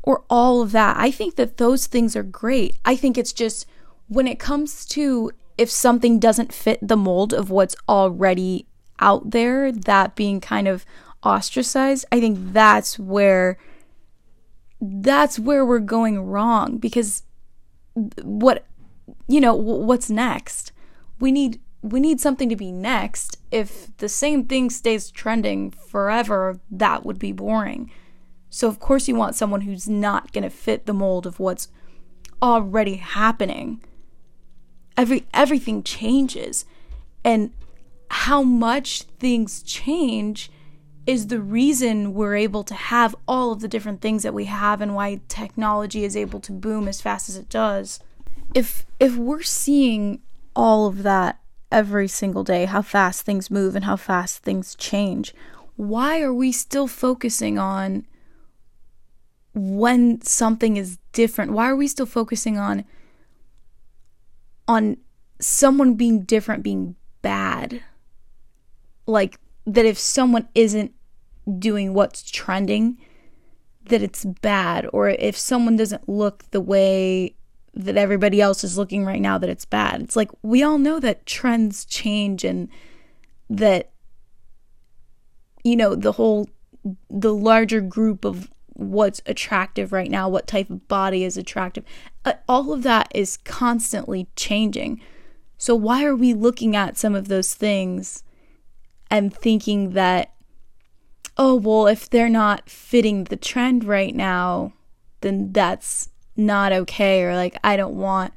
or 0.03 0.24
all 0.29 0.62
of 0.62 0.72
that. 0.72 0.98
I 0.98 1.10
think 1.10 1.36
that 1.36 1.58
those 1.58 1.88
things 1.88 2.15
are 2.15 2.24
great. 2.24 2.77
I 2.86 2.96
think 2.96 3.18
it's 3.18 3.34
just 3.34 3.65
when 4.08 4.27
it 4.27 4.39
comes 4.39 4.86
to 4.88 5.32
if 5.58 5.72
something 5.72 6.20
doesn't 6.20 6.53
fit 6.53 6.79
the 6.82 6.96
mold 6.96 7.34
of 7.34 7.50
what's 7.50 7.75
already 7.89 8.68
out 9.00 9.32
there, 9.32 9.72
that 9.72 10.15
being 10.15 10.39
kind 10.39 10.68
of 10.68 10.86
ostracized, 11.23 12.05
I 12.11 12.19
think 12.19 12.53
that's 12.53 12.97
where 12.97 13.57
that's 14.81 15.38
where 15.38 15.65
we're 15.65 15.79
going 15.79 16.21
wrong 16.21 16.77
because 16.77 17.23
what 18.23 18.65
you 19.27 19.41
know 19.41 19.53
what's 19.53 20.09
next? 20.09 20.71
We 21.19 21.31
need 21.31 21.59
we 21.81 21.99
need 21.99 22.19
something 22.19 22.49
to 22.49 22.55
be 22.55 22.71
next. 22.71 23.38
If 23.51 23.95
the 23.97 24.09
same 24.09 24.45
thing 24.45 24.69
stays 24.69 25.11
trending 25.11 25.71
forever 25.71 26.59
that 26.71 27.05
would 27.05 27.19
be 27.19 27.31
boring. 27.31 27.91
So 28.49 28.67
of 28.67 28.79
course 28.79 29.07
you 29.07 29.15
want 29.15 29.35
someone 29.35 29.61
who's 29.61 29.88
not 29.88 30.31
going 30.31 30.43
to 30.43 30.49
fit 30.49 30.85
the 30.85 30.93
mold 30.93 31.25
of 31.25 31.39
what's 31.39 31.67
already 32.41 32.95
happening. 32.95 33.81
Every 34.97 35.27
everything 35.33 35.83
changes. 35.83 36.65
And 37.23 37.51
how 38.11 38.41
much 38.41 39.03
things 39.03 39.61
change 39.61 40.49
is 41.09 41.25
the 41.25 41.41
reason 41.41 42.13
we're 42.13 42.35
able 42.35 42.63
to 42.63 42.75
have 42.75 43.15
all 43.27 43.51
of 43.51 43.61
the 43.61 43.67
different 43.67 43.99
things 43.99 44.21
that 44.21 44.33
we 44.33 44.45
have 44.45 44.79
and 44.79 44.93
why 44.93 45.19
technology 45.27 46.03
is 46.03 46.15
able 46.15 46.39
to 46.39 46.51
boom 46.51 46.87
as 46.87 47.01
fast 47.01 47.27
as 47.27 47.35
it 47.35 47.49
does. 47.49 47.99
If 48.53 48.85
if 48.99 49.15
we're 49.15 49.41
seeing 49.41 50.21
all 50.55 50.85
of 50.85 51.01
that 51.01 51.39
every 51.71 52.07
single 52.07 52.43
day, 52.43 52.65
how 52.65 52.83
fast 52.83 53.23
things 53.23 53.49
move 53.49 53.75
and 53.75 53.85
how 53.85 53.95
fast 53.95 54.43
things 54.43 54.75
change, 54.75 55.33
why 55.77 56.21
are 56.21 56.33
we 56.33 56.51
still 56.51 56.85
focusing 56.85 57.57
on 57.57 58.05
when 59.55 60.21
something 60.21 60.77
is 60.77 60.99
different? 61.11 61.53
Why 61.53 61.69
are 61.69 61.75
we 61.75 61.87
still 61.87 62.05
focusing 62.05 62.59
on 62.59 62.85
on 64.67 64.97
someone 65.39 65.95
being 65.95 66.21
different 66.21 66.61
being 66.61 66.95
bad? 67.23 67.81
Like 69.07 69.39
that 69.65 69.85
if 69.85 69.97
someone 69.97 70.47
isn't 70.53 70.93
doing 71.58 71.94
what's 71.94 72.29
trending 72.29 72.98
that 73.86 74.03
it's 74.03 74.25
bad 74.25 74.88
or 74.94 75.10
if 75.10 75.38
someone 75.38 75.75
doesn't 75.75 76.08
look 76.08 76.44
the 76.51 76.62
way 76.62 77.36
that 77.74 77.98
everybody 77.98 78.41
else 78.41 78.63
is 78.63 78.77
looking 78.77 79.06
right 79.06 79.22
now 79.22 79.38
that 79.38 79.50
it's 79.50 79.65
bad. 79.65 80.01
It's 80.01 80.15
like 80.15 80.29
we 80.41 80.63
all 80.63 80.77
know 80.77 81.00
that 81.00 81.25
trends 81.25 81.86
change 81.86 82.44
and 82.44 82.70
that 83.50 83.91
you 85.63 85.75
know 85.75 85.96
the 85.96 86.13
whole 86.13 86.50
the 87.10 87.34
larger 87.34 87.82
group 87.82 88.25
of 88.25 88.50
what's 88.74 89.22
attractive 89.25 89.91
right 89.91 90.10
now, 90.10 90.29
what 90.29 90.48
type 90.48 90.70
of 90.70 90.88
body 90.88 91.24
is 91.24 91.38
attractive. 91.38 91.84
Uh, 92.24 92.34
all 92.48 92.72
of 92.72 92.84
that 92.84 93.12
is 93.13 93.38
constantly 93.38 94.27
changing. 94.36 95.01
So 95.58 95.75
why 95.75 96.06
are 96.06 96.15
we 96.15 96.34
looking 96.34 96.75
at 96.75 96.98
some 96.98 97.13
of 97.13 97.27
those 97.27 97.53
things 97.53 98.24
and 99.12 99.34
thinking 99.34 99.91
that 99.91 100.34
oh, 101.39 101.55
well, 101.55 101.88
if 101.88 102.10
they're 102.10 102.29
not 102.29 102.69
fitting 102.69 103.24
the 103.24 103.38
trend 103.38 103.86
right 103.86 104.13
now, 104.13 104.74
then 105.22 105.53
that's 105.53 106.10
not 106.36 106.74
okay. 106.74 107.24
Or 107.24 107.34
like, 107.34 107.58
I 107.63 107.77
don't 107.77 107.96
want 107.96 108.34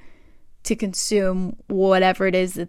to 0.63 0.77
consume 0.77 1.57
whatever 1.67 2.29
it 2.29 2.35
is 2.37 2.55
that 2.55 2.69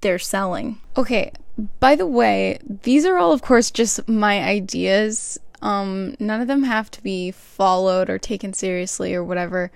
they're 0.00 0.18
selling. 0.18 0.80
Okay, 0.96 1.30
by 1.78 1.94
the 1.94 2.06
way, 2.06 2.58
these 2.64 3.04
are 3.04 3.18
all, 3.18 3.32
of 3.32 3.42
course, 3.42 3.70
just 3.70 4.08
my 4.08 4.42
ideas. 4.42 5.38
Um, 5.60 6.16
none 6.18 6.40
of 6.40 6.48
them 6.48 6.62
have 6.62 6.90
to 6.92 7.02
be 7.02 7.30
followed 7.30 8.08
or 8.08 8.18
taken 8.18 8.54
seriously 8.54 9.14
or 9.14 9.22
whatever. 9.22 9.70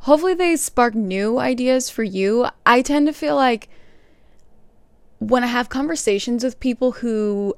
Hopefully, 0.00 0.34
they 0.34 0.56
spark 0.56 0.94
new 0.94 1.38
ideas 1.38 1.88
for 1.88 2.02
you. 2.02 2.48
I 2.66 2.82
tend 2.82 3.06
to 3.06 3.14
feel 3.14 3.36
like 3.36 3.70
when 5.20 5.42
I 5.42 5.46
have 5.46 5.70
conversations 5.70 6.44
with 6.44 6.60
people 6.60 6.92
who 6.92 7.56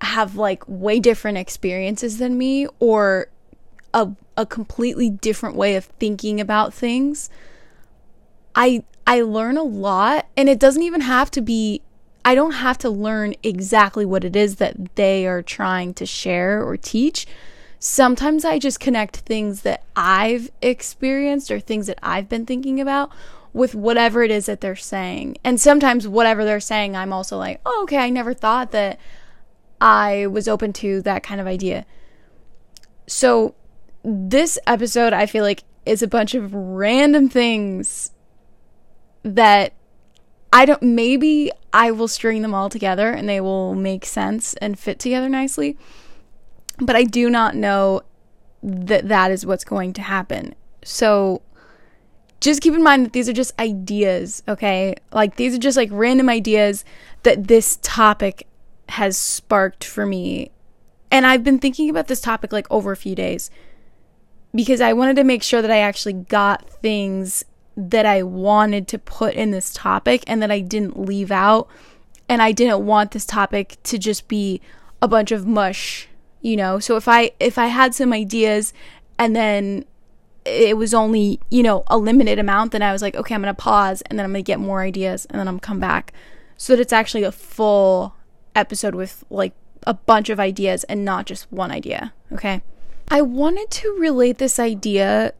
have 0.00 0.36
like 0.36 0.62
way 0.66 1.00
different 1.00 1.38
experiences 1.38 2.18
than 2.18 2.38
me 2.38 2.66
or 2.78 3.28
a 3.94 4.10
a 4.36 4.46
completely 4.46 5.10
different 5.10 5.56
way 5.56 5.74
of 5.74 5.84
thinking 5.84 6.40
about 6.40 6.72
things. 6.72 7.28
I 8.54 8.84
I 9.06 9.22
learn 9.22 9.56
a 9.56 9.62
lot 9.62 10.26
and 10.36 10.48
it 10.48 10.58
doesn't 10.58 10.82
even 10.82 11.00
have 11.00 11.30
to 11.32 11.40
be 11.40 11.82
I 12.24 12.34
don't 12.34 12.52
have 12.52 12.78
to 12.78 12.90
learn 12.90 13.34
exactly 13.42 14.04
what 14.04 14.24
it 14.24 14.36
is 14.36 14.56
that 14.56 14.94
they 14.96 15.26
are 15.26 15.42
trying 15.42 15.94
to 15.94 16.06
share 16.06 16.62
or 16.62 16.76
teach. 16.76 17.26
Sometimes 17.78 18.44
I 18.44 18.58
just 18.58 18.80
connect 18.80 19.18
things 19.18 19.62
that 19.62 19.84
I've 19.96 20.50
experienced 20.60 21.50
or 21.50 21.60
things 21.60 21.86
that 21.86 21.98
I've 22.02 22.28
been 22.28 22.44
thinking 22.44 22.80
about 22.80 23.10
with 23.52 23.74
whatever 23.74 24.22
it 24.22 24.30
is 24.30 24.46
that 24.46 24.60
they're 24.60 24.76
saying. 24.76 25.38
And 25.42 25.60
sometimes 25.60 26.06
whatever 26.06 26.44
they're 26.44 26.60
saying, 26.60 26.96
I'm 26.96 27.12
also 27.12 27.38
like, 27.38 27.60
oh, 27.64 27.82
okay, 27.84 27.98
I 27.98 28.10
never 28.10 28.34
thought 28.34 28.72
that 28.72 28.98
I 29.80 30.26
was 30.26 30.48
open 30.48 30.72
to 30.74 31.02
that 31.02 31.22
kind 31.22 31.40
of 31.40 31.46
idea. 31.46 31.86
So, 33.06 33.54
this 34.02 34.58
episode, 34.66 35.12
I 35.12 35.26
feel 35.26 35.44
like, 35.44 35.64
is 35.86 36.02
a 36.02 36.08
bunch 36.08 36.34
of 36.34 36.52
random 36.54 37.28
things 37.28 38.12
that 39.22 39.72
I 40.52 40.64
don't, 40.64 40.82
maybe 40.82 41.50
I 41.72 41.90
will 41.90 42.08
string 42.08 42.42
them 42.42 42.54
all 42.54 42.68
together 42.68 43.10
and 43.10 43.28
they 43.28 43.40
will 43.40 43.74
make 43.74 44.04
sense 44.04 44.54
and 44.54 44.78
fit 44.78 44.98
together 44.98 45.28
nicely. 45.28 45.76
But 46.78 46.96
I 46.96 47.04
do 47.04 47.28
not 47.30 47.54
know 47.54 48.02
that 48.62 49.08
that 49.08 49.30
is 49.30 49.46
what's 49.46 49.64
going 49.64 49.92
to 49.94 50.02
happen. 50.02 50.54
So, 50.82 51.42
just 52.40 52.62
keep 52.62 52.74
in 52.74 52.82
mind 52.82 53.06
that 53.06 53.12
these 53.12 53.28
are 53.28 53.32
just 53.32 53.58
ideas, 53.58 54.42
okay? 54.46 54.94
Like, 55.12 55.36
these 55.36 55.54
are 55.54 55.58
just 55.58 55.76
like 55.76 55.88
random 55.92 56.28
ideas 56.28 56.84
that 57.24 57.48
this 57.48 57.78
topic 57.82 58.46
has 58.90 59.16
sparked 59.16 59.84
for 59.84 60.06
me. 60.06 60.50
And 61.10 61.26
I've 61.26 61.44
been 61.44 61.58
thinking 61.58 61.88
about 61.88 62.08
this 62.08 62.20
topic 62.20 62.52
like 62.52 62.66
over 62.70 62.92
a 62.92 62.96
few 62.96 63.14
days 63.14 63.50
because 64.54 64.80
I 64.80 64.92
wanted 64.92 65.16
to 65.16 65.24
make 65.24 65.42
sure 65.42 65.62
that 65.62 65.70
I 65.70 65.78
actually 65.78 66.14
got 66.14 66.68
things 66.68 67.44
that 67.76 68.06
I 68.06 68.22
wanted 68.22 68.88
to 68.88 68.98
put 68.98 69.34
in 69.34 69.50
this 69.50 69.72
topic 69.72 70.24
and 70.26 70.42
that 70.42 70.50
I 70.50 70.60
didn't 70.60 70.98
leave 70.98 71.30
out. 71.30 71.68
And 72.28 72.42
I 72.42 72.52
didn't 72.52 72.84
want 72.84 73.12
this 73.12 73.24
topic 73.24 73.78
to 73.84 73.98
just 73.98 74.28
be 74.28 74.60
a 75.00 75.08
bunch 75.08 75.32
of 75.32 75.46
mush, 75.46 76.08
you 76.42 76.56
know? 76.56 76.78
So 76.78 76.96
if 76.96 77.08
I 77.08 77.30
if 77.40 77.56
I 77.56 77.66
had 77.66 77.94
some 77.94 78.12
ideas 78.12 78.74
and 79.18 79.34
then 79.34 79.84
it 80.44 80.76
was 80.76 80.92
only, 80.92 81.40
you 81.50 81.62
know, 81.62 81.84
a 81.86 81.96
limited 81.96 82.38
amount, 82.38 82.72
then 82.72 82.82
I 82.82 82.92
was 82.92 83.00
like, 83.00 83.14
okay, 83.14 83.34
I'm 83.34 83.42
going 83.42 83.54
to 83.54 83.62
pause 83.62 84.02
and 84.02 84.18
then 84.18 84.24
I'm 84.24 84.32
going 84.32 84.44
to 84.44 84.46
get 84.46 84.60
more 84.60 84.82
ideas 84.82 85.26
and 85.26 85.38
then 85.38 85.48
I'm 85.48 85.60
come 85.60 85.80
back 85.80 86.12
so 86.56 86.74
that 86.74 86.82
it's 86.82 86.92
actually 86.92 87.22
a 87.22 87.32
full 87.32 88.14
episode 88.58 88.94
with 88.94 89.24
like 89.30 89.54
a 89.86 89.94
bunch 89.94 90.28
of 90.28 90.40
ideas 90.40 90.84
and 90.84 91.04
not 91.04 91.26
just 91.26 91.50
one 91.50 91.70
idea, 91.70 92.12
okay? 92.32 92.60
I 93.08 93.22
wanted 93.22 93.70
to 93.70 93.96
relate 93.98 94.38
this 94.38 94.58
idea 94.58 95.32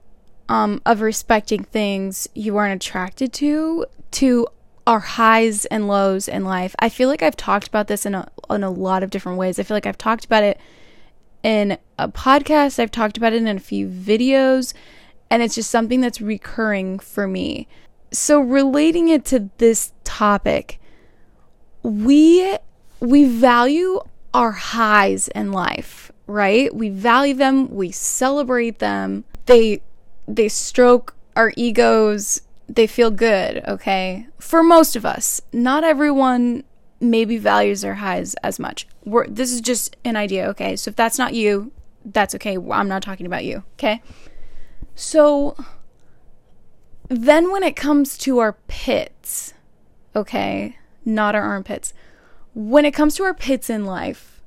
um, 0.48 0.80
of 0.86 1.00
respecting 1.00 1.64
things 1.64 2.28
you 2.34 2.56
aren't 2.56 2.82
attracted 2.82 3.32
to 3.34 3.84
to 4.10 4.46
our 4.86 5.00
highs 5.00 5.66
and 5.66 5.86
lows 5.86 6.28
in 6.28 6.44
life. 6.44 6.74
I 6.78 6.88
feel 6.88 7.10
like 7.10 7.22
I've 7.22 7.36
talked 7.36 7.68
about 7.68 7.88
this 7.88 8.06
in 8.06 8.14
a 8.14 8.28
in 8.48 8.64
a 8.64 8.70
lot 8.70 9.02
of 9.02 9.10
different 9.10 9.38
ways. 9.38 9.58
I 9.58 9.64
feel 9.64 9.76
like 9.76 9.86
I've 9.86 9.98
talked 9.98 10.24
about 10.24 10.42
it 10.42 10.58
in 11.42 11.78
a 11.98 12.08
podcast, 12.08 12.78
I've 12.78 12.90
talked 12.90 13.16
about 13.16 13.32
it 13.32 13.42
in 13.42 13.48
a 13.48 13.60
few 13.60 13.86
videos, 13.86 14.72
and 15.30 15.42
it's 15.42 15.54
just 15.54 15.70
something 15.70 16.00
that's 16.00 16.20
recurring 16.20 16.98
for 16.98 17.28
me. 17.28 17.68
So 18.10 18.40
relating 18.40 19.08
it 19.08 19.24
to 19.26 19.50
this 19.58 19.92
topic, 20.04 20.80
we 21.82 22.56
we 23.00 23.24
value 23.24 24.00
our 24.34 24.52
highs 24.52 25.28
in 25.28 25.52
life, 25.52 26.12
right? 26.26 26.74
We 26.74 26.88
value 26.90 27.34
them, 27.34 27.74
we 27.74 27.90
celebrate 27.90 28.78
them. 28.78 29.24
They 29.46 29.82
they 30.26 30.48
stroke 30.48 31.14
our 31.36 31.52
egos, 31.56 32.42
they 32.68 32.86
feel 32.86 33.10
good, 33.10 33.62
okay? 33.66 34.26
For 34.38 34.62
most 34.62 34.94
of 34.94 35.06
us. 35.06 35.40
Not 35.52 35.84
everyone 35.84 36.64
maybe 37.00 37.38
values 37.38 37.80
their 37.80 37.94
highs 37.94 38.34
as 38.42 38.58
much. 38.58 38.86
We're, 39.04 39.26
this 39.26 39.52
is 39.52 39.60
just 39.60 39.96
an 40.04 40.16
idea, 40.16 40.48
okay? 40.48 40.76
So 40.76 40.90
if 40.90 40.96
that's 40.96 41.18
not 41.18 41.32
you, 41.32 41.72
that's 42.04 42.34
okay. 42.34 42.58
I'm 42.58 42.88
not 42.88 43.02
talking 43.02 43.24
about 43.24 43.44
you, 43.44 43.64
okay? 43.74 44.02
So 44.94 45.56
then 47.08 47.50
when 47.50 47.62
it 47.62 47.76
comes 47.76 48.18
to 48.18 48.38
our 48.38 48.54
pits, 48.66 49.54
okay, 50.14 50.76
not 51.04 51.34
our 51.34 51.42
armpits, 51.42 51.94
when 52.58 52.84
it 52.84 52.90
comes 52.90 53.14
to 53.14 53.22
our 53.22 53.34
pits 53.34 53.70
in 53.70 53.84
life, 53.84 54.42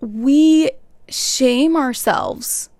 we 0.00 0.70
shame 1.08 1.76
ourselves 1.76 2.70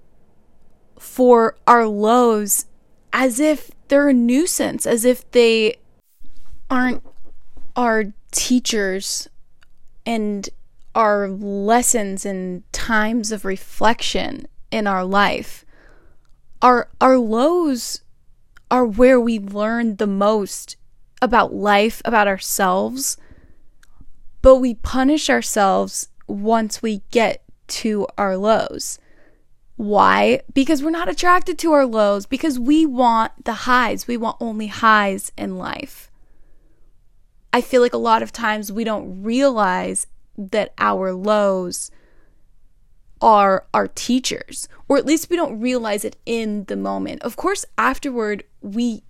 for 0.96 1.56
our 1.66 1.84
lows 1.84 2.66
as 3.12 3.40
if 3.40 3.72
they're 3.88 4.10
a 4.10 4.14
nuisance, 4.14 4.86
as 4.86 5.04
if 5.04 5.28
they 5.32 5.74
aren't 6.70 7.02
our 7.74 8.12
teachers 8.30 9.28
and 10.06 10.50
our 10.94 11.26
lessons 11.26 12.24
and 12.24 12.62
times 12.72 13.32
of 13.32 13.44
reflection 13.44 14.46
in 14.70 14.86
our 14.86 15.04
life. 15.04 15.64
Our 16.62 16.88
our 17.00 17.18
lows 17.18 18.02
are 18.70 18.86
where 18.86 19.18
we 19.18 19.40
learn 19.40 19.96
the 19.96 20.06
most 20.06 20.76
about 21.20 21.52
life, 21.52 22.00
about 22.04 22.28
ourselves, 22.28 23.16
but 24.42 24.56
we 24.56 24.74
punish 24.74 25.28
ourselves 25.28 26.08
once 26.26 26.82
we 26.82 27.02
get 27.10 27.42
to 27.68 28.06
our 28.16 28.36
lows. 28.36 28.98
Why? 29.76 30.40
Because 30.52 30.82
we're 30.82 30.90
not 30.90 31.08
attracted 31.08 31.58
to 31.58 31.72
our 31.72 31.86
lows, 31.86 32.26
because 32.26 32.58
we 32.58 32.84
want 32.84 33.44
the 33.44 33.52
highs. 33.52 34.08
We 34.08 34.16
want 34.16 34.36
only 34.40 34.66
highs 34.66 35.30
in 35.38 35.56
life. 35.56 36.10
I 37.52 37.60
feel 37.60 37.80
like 37.80 37.94
a 37.94 37.98
lot 37.98 38.22
of 38.22 38.32
times 38.32 38.72
we 38.72 38.84
don't 38.84 39.22
realize 39.22 40.06
that 40.36 40.72
our 40.78 41.12
lows 41.12 41.90
are 43.20 43.66
our 43.74 43.88
teachers, 43.88 44.68
or 44.88 44.96
at 44.96 45.06
least 45.06 45.30
we 45.30 45.36
don't 45.36 45.60
realize 45.60 46.04
it 46.04 46.16
in 46.26 46.64
the 46.64 46.76
moment. 46.76 47.22
Of 47.22 47.36
course, 47.36 47.64
afterward, 47.76 48.44
we 48.60 49.02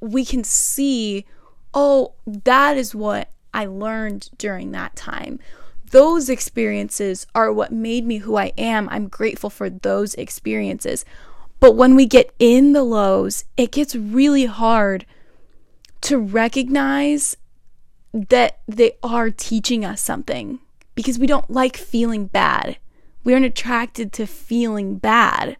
we 0.00 0.24
can 0.24 0.44
see, 0.44 1.24
oh, 1.72 2.14
that 2.26 2.76
is 2.76 2.94
what 2.94 3.28
I 3.54 3.66
learned 3.66 4.28
during 4.36 4.72
that 4.72 4.96
time 4.96 5.38
those 5.94 6.28
experiences 6.28 7.24
are 7.36 7.52
what 7.52 7.70
made 7.70 8.04
me 8.04 8.18
who 8.18 8.36
I 8.36 8.52
am. 8.58 8.88
I'm 8.88 9.06
grateful 9.06 9.48
for 9.48 9.70
those 9.70 10.14
experiences. 10.14 11.04
But 11.60 11.76
when 11.76 11.94
we 11.94 12.04
get 12.04 12.34
in 12.40 12.72
the 12.72 12.82
lows, 12.82 13.44
it 13.56 13.70
gets 13.70 13.94
really 13.94 14.46
hard 14.46 15.06
to 16.00 16.18
recognize 16.18 17.36
that 18.12 18.58
they 18.66 18.96
are 19.04 19.30
teaching 19.30 19.84
us 19.84 20.00
something 20.00 20.58
because 20.96 21.16
we 21.16 21.28
don't 21.28 21.48
like 21.48 21.76
feeling 21.76 22.26
bad. 22.26 22.76
We 23.22 23.32
aren't 23.32 23.46
attracted 23.46 24.12
to 24.14 24.26
feeling 24.26 24.96
bad. 24.96 25.56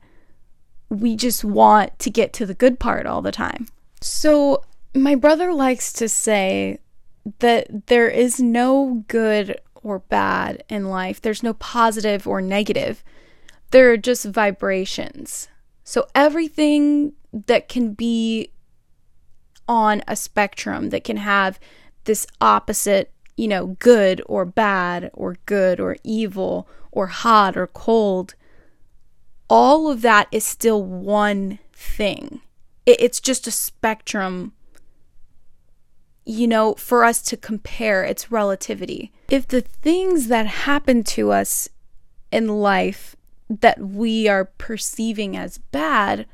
We 0.89 1.15
just 1.15 1.45
want 1.45 1.97
to 2.01 2.11
get 2.11 2.33
to 2.33 2.45
the 2.45 2.55
good 2.55 2.81
part 2.81 3.07
all 3.07 3.23
the 3.23 3.31
time. 3.31 3.69
So, 4.01 4.65
my 4.95 5.15
brother 5.15 5.53
likes 5.53 5.93
to 5.93 6.09
say 6.09 6.79
that 7.39 7.87
there 7.87 8.09
is 8.09 8.41
no 8.41 9.05
good 9.09 9.61
or 9.75 10.01
bad 10.01 10.65
in 10.69 10.89
life. 10.89 11.21
There's 11.21 11.43
no 11.43 11.55
positive 11.55 12.27
or 12.27 12.41
negative. 12.41 13.05
There 13.71 13.91
are 13.91 13.97
just 13.97 14.25
vibrations. 14.25 15.49
So 15.85 16.07
everything 16.15 17.13
that 17.47 17.69
can 17.69 17.93
be 17.93 18.51
on 19.69 20.03
a 20.07 20.17
spectrum 20.17 20.91
that 20.91 21.05
can 21.05 21.17
have 21.19 21.59
this 22.05 22.27
opposite, 22.41 23.13
you 23.37 23.49
know, 23.49 23.77
good 23.79 24.23
or 24.27 24.45
bad 24.45 25.11
or 25.13 25.37
good 25.47 25.81
or 25.81 25.97
evil 26.05 26.69
or 26.93 27.09
hot 27.09 27.57
or 27.57 27.67
cold, 27.67 28.35
all 29.49 29.91
of 29.91 30.03
that 30.03 30.29
is 30.31 30.45
still 30.45 30.83
one 30.83 31.59
thing. 31.73 32.41
It's 32.87 33.21
just 33.21 33.47
a 33.47 33.51
spectrum 33.51 34.53
you 36.25 36.47
know, 36.47 36.75
for 36.75 37.05
us 37.05 37.21
to 37.23 37.37
compare 37.37 38.03
its 38.03 38.31
relativity. 38.31 39.13
If 39.29 39.49
the 39.49 39.61
things 39.61 40.29
that 40.29 40.47
happen 40.47 41.05
to 41.05 41.33
us 41.33 41.69
in 42.33 42.49
life 42.49 43.15
that 43.49 43.79
we 43.79 44.27
are 44.29 44.47
perceiving 44.47 45.37
as 45.37 45.59
bad 45.59 46.27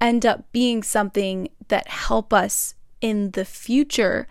end 0.00 0.24
up 0.24 0.50
being 0.52 0.82
something 0.82 1.48
that 1.68 1.88
help 1.88 2.32
us 2.32 2.74
in 3.00 3.32
the 3.32 3.44
future, 3.44 4.28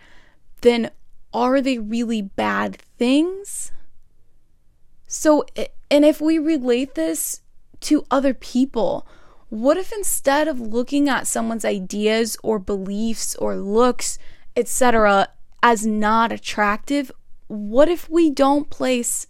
then 0.62 0.90
are 1.32 1.60
they 1.60 1.78
really 1.78 2.22
bad 2.22 2.76
things? 2.98 3.72
So, 5.06 5.44
and 5.90 6.04
if 6.04 6.20
we 6.20 6.38
relate 6.38 6.94
this 6.94 7.42
to 7.80 8.04
other 8.10 8.34
people, 8.34 9.06
what 9.48 9.76
if 9.76 9.92
instead 9.92 10.48
of 10.48 10.60
looking 10.60 11.08
at 11.08 11.26
someone's 11.26 11.64
ideas 11.64 12.36
or 12.42 12.58
beliefs 12.58 13.34
or 13.36 13.56
looks 13.56 14.18
etc., 14.56 15.28
as 15.62 15.86
not 15.86 16.32
attractive, 16.32 17.12
what 17.48 17.88
if 17.88 18.08
we 18.08 18.30
don't 18.30 18.70
place 18.70 19.26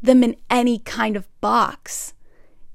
them 0.00 0.22
in 0.22 0.36
any 0.48 0.78
kind 0.78 1.16
of 1.16 1.28
box? 1.40 2.14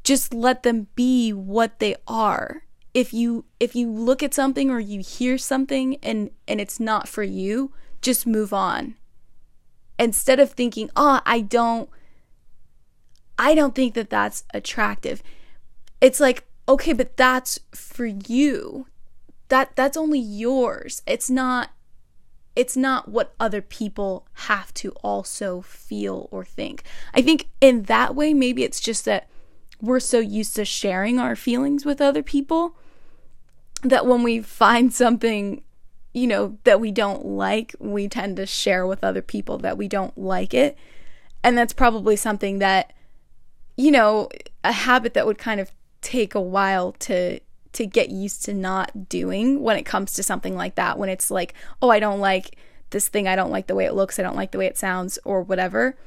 Just 0.03 0.33
let 0.33 0.63
them 0.63 0.87
be 0.95 1.31
what 1.31 1.79
they 1.79 1.95
are. 2.07 2.63
If 2.93 3.13
you 3.13 3.45
if 3.59 3.75
you 3.75 3.89
look 3.89 4.21
at 4.21 4.33
something 4.33 4.69
or 4.69 4.79
you 4.79 4.99
hear 4.99 5.37
something 5.37 5.97
and 6.03 6.29
and 6.47 6.59
it's 6.61 6.79
not 6.79 7.07
for 7.07 7.23
you, 7.23 7.71
just 8.01 8.27
move 8.27 8.53
on. 8.53 8.95
Instead 9.97 10.39
of 10.39 10.51
thinking, 10.51 10.89
"Oh, 10.95 11.21
I 11.25 11.41
don't 11.41 11.89
I 13.39 13.55
don't 13.55 13.73
think 13.73 13.93
that 13.95 14.09
that's 14.09 14.43
attractive." 14.53 15.23
It's 16.01 16.19
like, 16.19 16.45
"Okay, 16.67 16.93
but 16.93 17.17
that's 17.17 17.59
for 17.73 18.05
you. 18.05 18.87
That 19.49 19.75
that's 19.75 19.97
only 19.97 20.19
yours. 20.19 21.01
It's 21.05 21.29
not 21.29 21.71
it's 22.55 22.77
not 22.77 23.07
what 23.07 23.33
other 23.39 23.61
people 23.61 24.27
have 24.33 24.73
to 24.75 24.91
also 25.03 25.61
feel 25.61 26.27
or 26.31 26.45
think. 26.45 26.83
I 27.13 27.21
think 27.21 27.49
in 27.61 27.83
that 27.83 28.15
way, 28.15 28.33
maybe 28.33 28.63
it's 28.63 28.79
just 28.79 29.05
that 29.05 29.27
we're 29.81 29.99
so 29.99 30.19
used 30.19 30.55
to 30.55 30.65
sharing 30.65 31.19
our 31.19 31.35
feelings 31.35 31.83
with 31.83 31.99
other 31.99 32.23
people 32.23 32.75
that 33.81 34.05
when 34.05 34.23
we 34.23 34.39
find 34.39 34.93
something, 34.93 35.63
you 36.13 36.27
know, 36.27 36.57
that 36.63 36.79
we 36.79 36.91
don't 36.91 37.25
like, 37.25 37.75
we 37.79 38.07
tend 38.07 38.37
to 38.37 38.45
share 38.45 38.85
with 38.85 39.03
other 39.03 39.21
people 39.21 39.57
that 39.57 39.77
we 39.77 39.87
don't 39.87 40.17
like 40.17 40.53
it. 40.53 40.77
And 41.43 41.57
that's 41.57 41.73
probably 41.73 42.15
something 42.15 42.59
that, 42.59 42.93
you 43.75 43.91
know, 43.91 44.29
a 44.63 44.71
habit 44.71 45.13
that 45.15 45.25
would 45.25 45.37
kind 45.37 45.59
of 45.59 45.71
take 46.01 46.35
a 46.35 46.41
while 46.41 46.93
to 46.93 47.39
to 47.73 47.85
get 47.85 48.09
used 48.09 48.45
to 48.45 48.53
not 48.53 49.09
doing 49.09 49.61
when 49.61 49.77
it 49.77 49.83
comes 49.83 50.13
to 50.13 50.23
something 50.23 50.55
like 50.55 50.75
that. 50.75 50.97
When 50.97 51.09
it's 51.09 51.29
like, 51.29 51.53
oh, 51.81 51.89
I 51.89 51.99
don't 51.99 52.19
like 52.19 52.57
this 52.91 53.07
thing, 53.07 53.27
I 53.27 53.35
don't 53.35 53.51
like 53.51 53.67
the 53.67 53.75
way 53.75 53.85
it 53.85 53.93
looks, 53.93 54.19
I 54.19 54.23
don't 54.23 54.35
like 54.35 54.51
the 54.51 54.57
way 54.57 54.67
it 54.67 54.77
sounds, 54.77 55.19
or 55.25 55.41
whatever. 55.41 55.97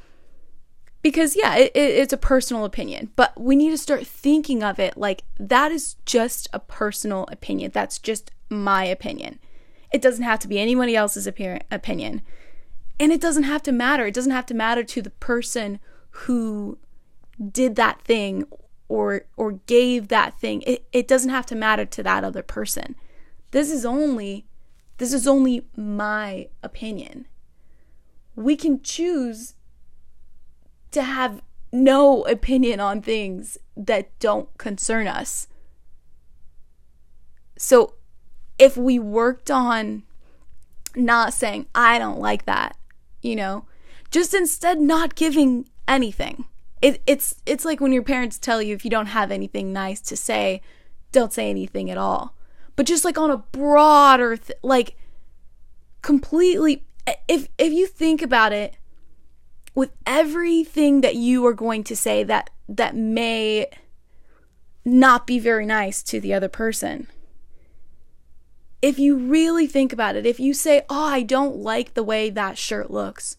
Because, 1.02 1.37
yeah, 1.37 1.57
it, 1.57 1.72
it, 1.74 1.90
it's 1.98 2.12
a 2.12 2.18
personal 2.18 2.64
opinion, 2.64 3.11
but 3.14 3.38
we 3.40 3.55
need 3.55 3.70
to 3.70 3.79
start 3.79 4.07
thinking 4.07 4.62
of 4.62 4.81
it 4.81 4.96
like 4.96 5.22
that 5.38 5.70
is 5.70 5.96
just 6.05 6.48
a 6.52 6.59
personal 6.59 7.29
opinion. 7.31 7.70
That's 7.72 7.98
just 7.98 8.31
my 8.48 8.85
opinion. 8.85 9.38
It 9.92 10.02
doesn't 10.02 10.24
have 10.24 10.40
to 10.40 10.48
be 10.48 10.59
anybody 10.59 10.96
else's 10.96 11.26
opinion. 11.26 12.22
And 12.98 13.12
it 13.12 13.20
doesn't 13.20 13.44
have 13.44 13.62
to 13.64 13.72
matter. 13.72 14.07
It 14.07 14.14
doesn't 14.14 14.33
have 14.33 14.46
to 14.46 14.55
matter 14.55 14.83
to 14.83 15.02
the 15.02 15.11
person 15.11 15.79
who 16.11 16.79
did 17.52 17.76
that 17.76 18.00
thing 18.02 18.46
or 18.88 19.22
or 19.37 19.53
gave 19.53 20.09
that 20.09 20.38
thing. 20.38 20.62
It, 20.62 20.87
it 20.92 21.09
doesn't 21.09 21.31
have 21.31 21.46
to 21.46 21.55
matter 21.55 21.85
to 21.85 22.03
that 22.03 22.25
other 22.25 22.42
person. 22.42 22.96
This 23.51 23.70
is 23.70 23.85
only 23.85 24.46
this 24.99 25.12
is 25.12 25.27
only 25.27 25.66
my 25.77 26.49
opinion. 26.62 27.27
We 28.35 28.57
can 28.57 28.83
choose 28.83 29.55
to 30.90 31.03
have 31.03 31.42
no 31.72 32.22
opinion 32.25 32.81
on 32.81 33.03
things 33.03 33.59
that 33.77 34.18
don't 34.18 34.57
concern 34.57 35.07
us. 35.07 35.49
So 37.59 37.94
if 38.59 38.77
we 38.77 38.99
worked 38.99 39.51
on 39.51 40.03
not 40.94 41.35
saying 41.35 41.66
i 41.75 41.99
don't 41.99 42.18
like 42.18 42.46
that 42.46 42.77
you 43.20 43.37
know 43.37 43.64
just 44.11 44.33
instead 44.33 44.81
not 44.81 45.14
giving 45.14 45.68
anything 45.87 46.46
it, 46.83 47.03
it's 47.07 47.35
it's 47.47 47.65
like 47.65 47.81
when 47.81 47.93
your 47.93 48.03
parents 48.03 48.39
tell 48.39 48.61
you 48.61 48.75
if 48.75 48.85
you 48.85 48.91
don't 48.91 49.07
have 49.07 49.31
anything 49.31 49.73
nice 49.73 50.01
to 50.03 50.17
say, 50.17 50.61
don't 51.12 51.33
say 51.33 51.49
anything 51.49 51.91
at 51.91 51.99
all. 51.99 52.35
But 52.75 52.87
just 52.87 53.05
like 53.05 53.17
on 53.17 53.31
a 53.31 53.39
broader 53.39 54.37
th- 54.37 54.59
like 54.62 54.97
completely 56.03 56.85
if 57.29 57.49
if 57.59 57.73
you 57.73 57.87
think 57.87 58.23
about 58.23 58.53
it 58.53 58.77
with 59.75 59.91
everything 60.07 61.01
that 61.01 61.17
you 61.17 61.47
are 61.47 61.53
going 61.53 61.85
to 61.85 61.97
say 61.97 62.23
that 62.25 62.51
that 62.69 62.95
may 62.95 63.67
not 64.85 65.27
be 65.27 65.39
very 65.39 65.67
nice 65.67 66.03
to 66.03 66.21
the 66.21 66.33
other 66.33 66.49
person. 66.49 67.09
If 68.83 68.99
you 68.99 69.17
really 69.17 69.67
think 69.67 69.93
about 69.93 70.17
it, 70.17 70.27
if 70.27 70.39
you 70.39 70.55
say, 70.55 70.83
"Oh, 70.89 71.07
I 71.07 71.23
don't 71.23 71.57
like 71.57 71.95
the 71.95 72.05
way 72.05 72.31
that 72.31 72.59
shirt 72.59 72.91
looks." 72.91 73.37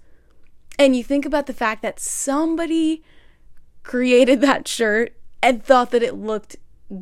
And 0.79 0.95
you 0.95 1.03
think 1.03 1.25
about 1.25 1.45
the 1.45 1.53
fact 1.53 1.81
that 1.83 1.99
somebody 1.99 3.03
created 3.87 4.41
that 4.41 4.67
shirt 4.67 5.15
and 5.41 5.63
thought 5.63 5.91
that 5.91 6.03
it 6.03 6.13
looked 6.13 6.57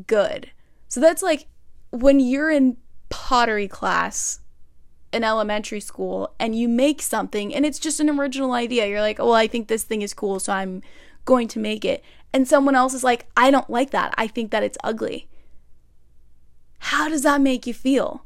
good. 0.05 0.51
So 0.87 1.01
that's 1.01 1.23
like 1.23 1.47
when 1.89 2.19
you're 2.19 2.51
in 2.51 2.77
pottery 3.09 3.67
class 3.67 4.39
in 5.11 5.23
elementary 5.23 5.79
school 5.79 6.35
and 6.39 6.55
you 6.55 6.67
make 6.67 7.01
something 7.01 7.53
and 7.53 7.65
it's 7.65 7.79
just 7.79 7.99
an 7.99 8.09
original 8.09 8.53
idea. 8.53 8.85
You're 8.85 9.01
like, 9.01 9.19
"Oh, 9.19 9.25
well, 9.25 9.33
I 9.33 9.47
think 9.47 9.67
this 9.67 9.83
thing 9.83 10.01
is 10.01 10.13
cool, 10.13 10.39
so 10.39 10.53
I'm 10.53 10.81
going 11.25 11.47
to 11.49 11.59
make 11.59 11.83
it." 11.83 12.03
And 12.31 12.47
someone 12.47 12.75
else 12.75 12.93
is 12.93 13.03
like, 13.03 13.27
"I 13.35 13.49
don't 13.49 13.69
like 13.69 13.91
that. 13.91 14.13
I 14.17 14.27
think 14.27 14.51
that 14.51 14.63
it's 14.63 14.77
ugly." 14.83 15.27
How 16.77 17.09
does 17.09 17.23
that 17.23 17.41
make 17.41 17.65
you 17.65 17.73
feel? 17.73 18.25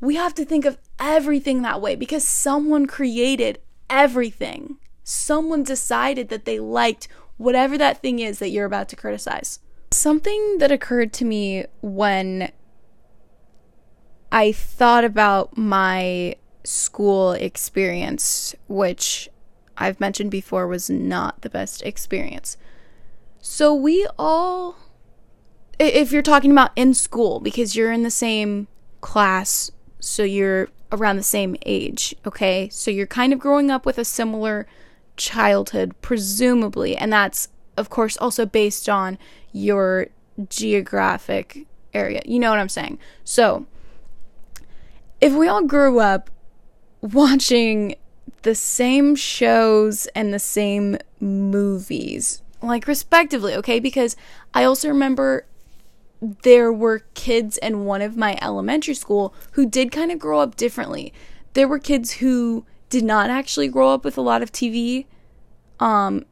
We 0.00 0.14
have 0.14 0.34
to 0.34 0.44
think 0.44 0.64
of 0.64 0.78
everything 1.00 1.62
that 1.62 1.80
way 1.80 1.96
because 1.96 2.26
someone 2.26 2.86
created 2.86 3.58
everything. 3.90 4.78
Someone 5.02 5.64
decided 5.64 6.28
that 6.28 6.44
they 6.44 6.60
liked 6.60 7.08
whatever 7.36 7.76
that 7.78 8.00
thing 8.02 8.18
is 8.18 8.38
that 8.38 8.50
you're 8.50 8.66
about 8.66 8.88
to 8.90 8.96
criticize. 8.96 9.58
Something 9.90 10.58
that 10.58 10.72
occurred 10.72 11.12
to 11.14 11.24
me 11.24 11.66
when 11.80 12.50
I 14.30 14.52
thought 14.52 15.04
about 15.04 15.56
my 15.56 16.36
school 16.64 17.32
experience, 17.32 18.54
which 18.68 19.28
I've 19.76 20.00
mentioned 20.00 20.30
before 20.30 20.66
was 20.66 20.88
not 20.88 21.42
the 21.42 21.50
best 21.50 21.82
experience. 21.82 22.56
So 23.40 23.74
we 23.74 24.06
all, 24.18 24.76
if 25.78 26.12
you're 26.12 26.22
talking 26.22 26.52
about 26.52 26.70
in 26.76 26.94
school, 26.94 27.40
because 27.40 27.74
you're 27.76 27.92
in 27.92 28.02
the 28.02 28.10
same 28.10 28.68
class, 29.00 29.70
so 29.98 30.22
you're 30.22 30.68
around 30.92 31.16
the 31.16 31.22
same 31.22 31.56
age, 31.66 32.14
okay? 32.24 32.68
So 32.70 32.90
you're 32.90 33.06
kind 33.06 33.32
of 33.32 33.38
growing 33.38 33.70
up 33.70 33.84
with 33.84 33.98
a 33.98 34.04
similar 34.04 34.66
childhood, 35.16 35.94
presumably. 36.02 36.96
And 36.96 37.12
that's, 37.12 37.48
of 37.76 37.90
course, 37.90 38.16
also 38.16 38.46
based 38.46 38.88
on 38.88 39.18
your 39.52 40.08
geographic 40.48 41.66
area. 41.94 42.22
You 42.24 42.38
know 42.38 42.50
what 42.50 42.58
I'm 42.58 42.68
saying? 42.68 42.98
So, 43.24 43.66
if 45.20 45.32
we 45.32 45.48
all 45.48 45.64
grew 45.64 46.00
up 46.00 46.30
watching 47.00 47.94
the 48.42 48.54
same 48.54 49.14
shows 49.14 50.06
and 50.14 50.32
the 50.32 50.38
same 50.38 50.98
movies, 51.20 52.42
like 52.62 52.86
respectively, 52.86 53.54
okay? 53.54 53.78
Because 53.78 54.16
I 54.54 54.64
also 54.64 54.88
remember 54.88 55.46
there 56.42 56.72
were 56.72 57.00
kids 57.14 57.58
in 57.58 57.84
one 57.84 58.00
of 58.00 58.16
my 58.16 58.38
elementary 58.40 58.94
school 58.94 59.34
who 59.52 59.66
did 59.66 59.90
kind 59.90 60.12
of 60.12 60.18
grow 60.18 60.40
up 60.40 60.56
differently. 60.56 61.12
There 61.54 61.68
were 61.68 61.78
kids 61.78 62.12
who 62.12 62.64
did 62.92 63.02
not 63.02 63.30
actually 63.30 63.68
grow 63.68 63.88
up 63.88 64.04
with 64.04 64.18
a 64.18 64.20
lot 64.20 64.42
of 64.42 64.52
TV. 64.52 65.06
Um, 65.80 66.26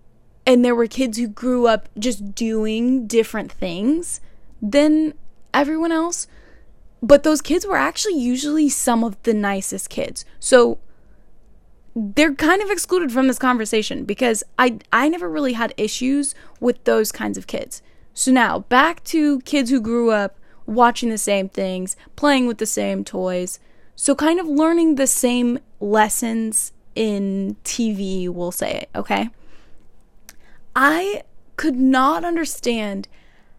and 0.44 0.62
there 0.62 0.74
were 0.74 0.86
kids 0.86 1.16
who 1.16 1.26
grew 1.26 1.66
up 1.66 1.88
just 1.98 2.34
doing 2.34 3.06
different 3.06 3.50
things 3.50 4.20
than 4.60 5.14
everyone 5.54 5.90
else. 5.90 6.26
But 7.02 7.22
those 7.22 7.40
kids 7.40 7.66
were 7.66 7.78
actually 7.78 8.18
usually 8.18 8.68
some 8.68 9.02
of 9.02 9.20
the 9.22 9.32
nicest 9.32 9.88
kids. 9.88 10.26
So 10.38 10.78
they're 11.96 12.34
kind 12.34 12.60
of 12.60 12.70
excluded 12.70 13.10
from 13.10 13.26
this 13.26 13.38
conversation 13.38 14.04
because 14.04 14.44
I 14.58 14.80
I 14.92 15.08
never 15.08 15.30
really 15.30 15.54
had 15.54 15.72
issues 15.78 16.34
with 16.60 16.84
those 16.84 17.10
kinds 17.10 17.38
of 17.38 17.46
kids. 17.46 17.80
So 18.12 18.30
now 18.30 18.58
back 18.58 19.02
to 19.04 19.40
kids 19.40 19.70
who 19.70 19.80
grew 19.80 20.10
up 20.10 20.38
watching 20.66 21.08
the 21.08 21.16
same 21.16 21.48
things, 21.48 21.96
playing 22.16 22.46
with 22.46 22.58
the 22.58 22.66
same 22.66 23.02
toys. 23.02 23.60
So 24.02 24.14
kind 24.14 24.40
of 24.40 24.48
learning 24.48 24.94
the 24.94 25.06
same 25.06 25.58
lessons 25.78 26.72
in 26.94 27.58
TV, 27.64 28.30
we'll 28.30 28.50
say 28.50 28.86
okay? 28.94 29.28
I 30.74 31.22
could 31.56 31.76
not 31.76 32.24
understand 32.24 33.08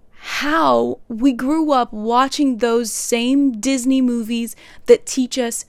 how 0.10 1.00
we 1.08 1.32
grew 1.32 1.72
up 1.72 1.94
watching 1.94 2.58
those 2.58 2.92
same 2.92 3.60
Disney 3.60 4.02
movies 4.02 4.56
that 4.88 5.06
teach 5.06 5.38
us 5.38 5.66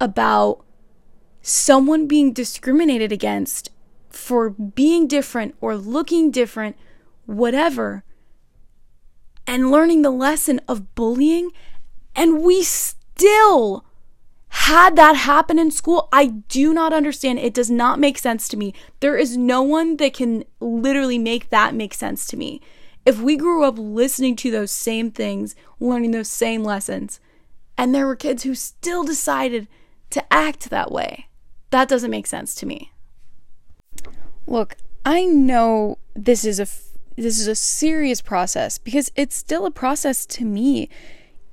about 0.00 0.64
someone 1.42 2.06
being 2.06 2.32
discriminated 2.32 3.10
against 3.10 3.70
for 4.08 4.50
being 4.50 5.08
different 5.08 5.56
or 5.60 5.76
looking 5.76 6.30
different, 6.30 6.76
whatever, 7.24 8.04
and 9.48 9.72
learning 9.72 10.02
the 10.02 10.10
lesson 10.10 10.60
of 10.68 10.94
bullying, 10.94 11.50
and 12.14 12.40
we 12.40 12.62
still 12.62 13.84
had 14.60 14.96
that 14.96 15.16
happen 15.16 15.58
in 15.58 15.70
school, 15.70 16.08
I 16.12 16.26
do 16.26 16.72
not 16.72 16.92
understand. 16.92 17.38
It 17.38 17.52
does 17.52 17.70
not 17.70 18.00
make 18.00 18.16
sense 18.16 18.48
to 18.48 18.56
me. 18.56 18.74
There 19.00 19.16
is 19.16 19.36
no 19.36 19.60
one 19.62 19.98
that 19.98 20.14
can 20.14 20.44
literally 20.60 21.18
make 21.18 21.50
that 21.50 21.74
make 21.74 21.92
sense 21.92 22.26
to 22.28 22.36
me. 22.36 22.62
If 23.04 23.20
we 23.20 23.36
grew 23.36 23.64
up 23.64 23.78
listening 23.78 24.34
to 24.36 24.50
those 24.50 24.70
same 24.70 25.10
things, 25.10 25.54
learning 25.78 26.12
those 26.12 26.28
same 26.28 26.64
lessons, 26.64 27.20
and 27.76 27.94
there 27.94 28.06
were 28.06 28.16
kids 28.16 28.42
who 28.42 28.54
still 28.54 29.04
decided 29.04 29.68
to 30.10 30.32
act 30.32 30.70
that 30.70 30.90
way, 30.90 31.26
that 31.70 31.88
doesn't 31.88 32.10
make 32.10 32.26
sense 32.26 32.54
to 32.56 32.66
me. 32.66 32.92
Look, 34.46 34.76
I 35.04 35.26
know 35.26 35.98
this 36.14 36.44
is 36.44 36.58
a 36.58 36.66
this 37.16 37.38
is 37.38 37.46
a 37.46 37.54
serious 37.54 38.20
process 38.20 38.78
because 38.78 39.12
it's 39.16 39.36
still 39.36 39.66
a 39.66 39.70
process 39.70 40.26
to 40.26 40.44
me. 40.44 40.88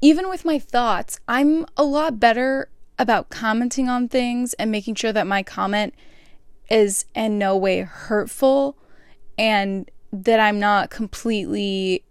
Even 0.02 0.30
with 0.30 0.46
my 0.46 0.58
thoughts, 0.58 1.20
I'm 1.28 1.66
a 1.78 1.84
lot 1.84 2.20
better 2.20 2.70
about 2.98 3.30
commenting 3.30 3.90
on 3.90 4.08
things 4.08 4.54
and 4.56 4.72
making 4.72 4.96
sure 4.96 5.12
that 5.12 5.28
my 5.28 5.44
comment 5.44 5.94
is 6.70 7.06
in 7.16 7.38
no 7.38 7.58
way 7.58 7.82
hurtful 7.82 8.78
and 9.38 9.90
that 10.12 10.40
I'm 10.40 10.60
not 10.60 10.90
completely 10.90 12.04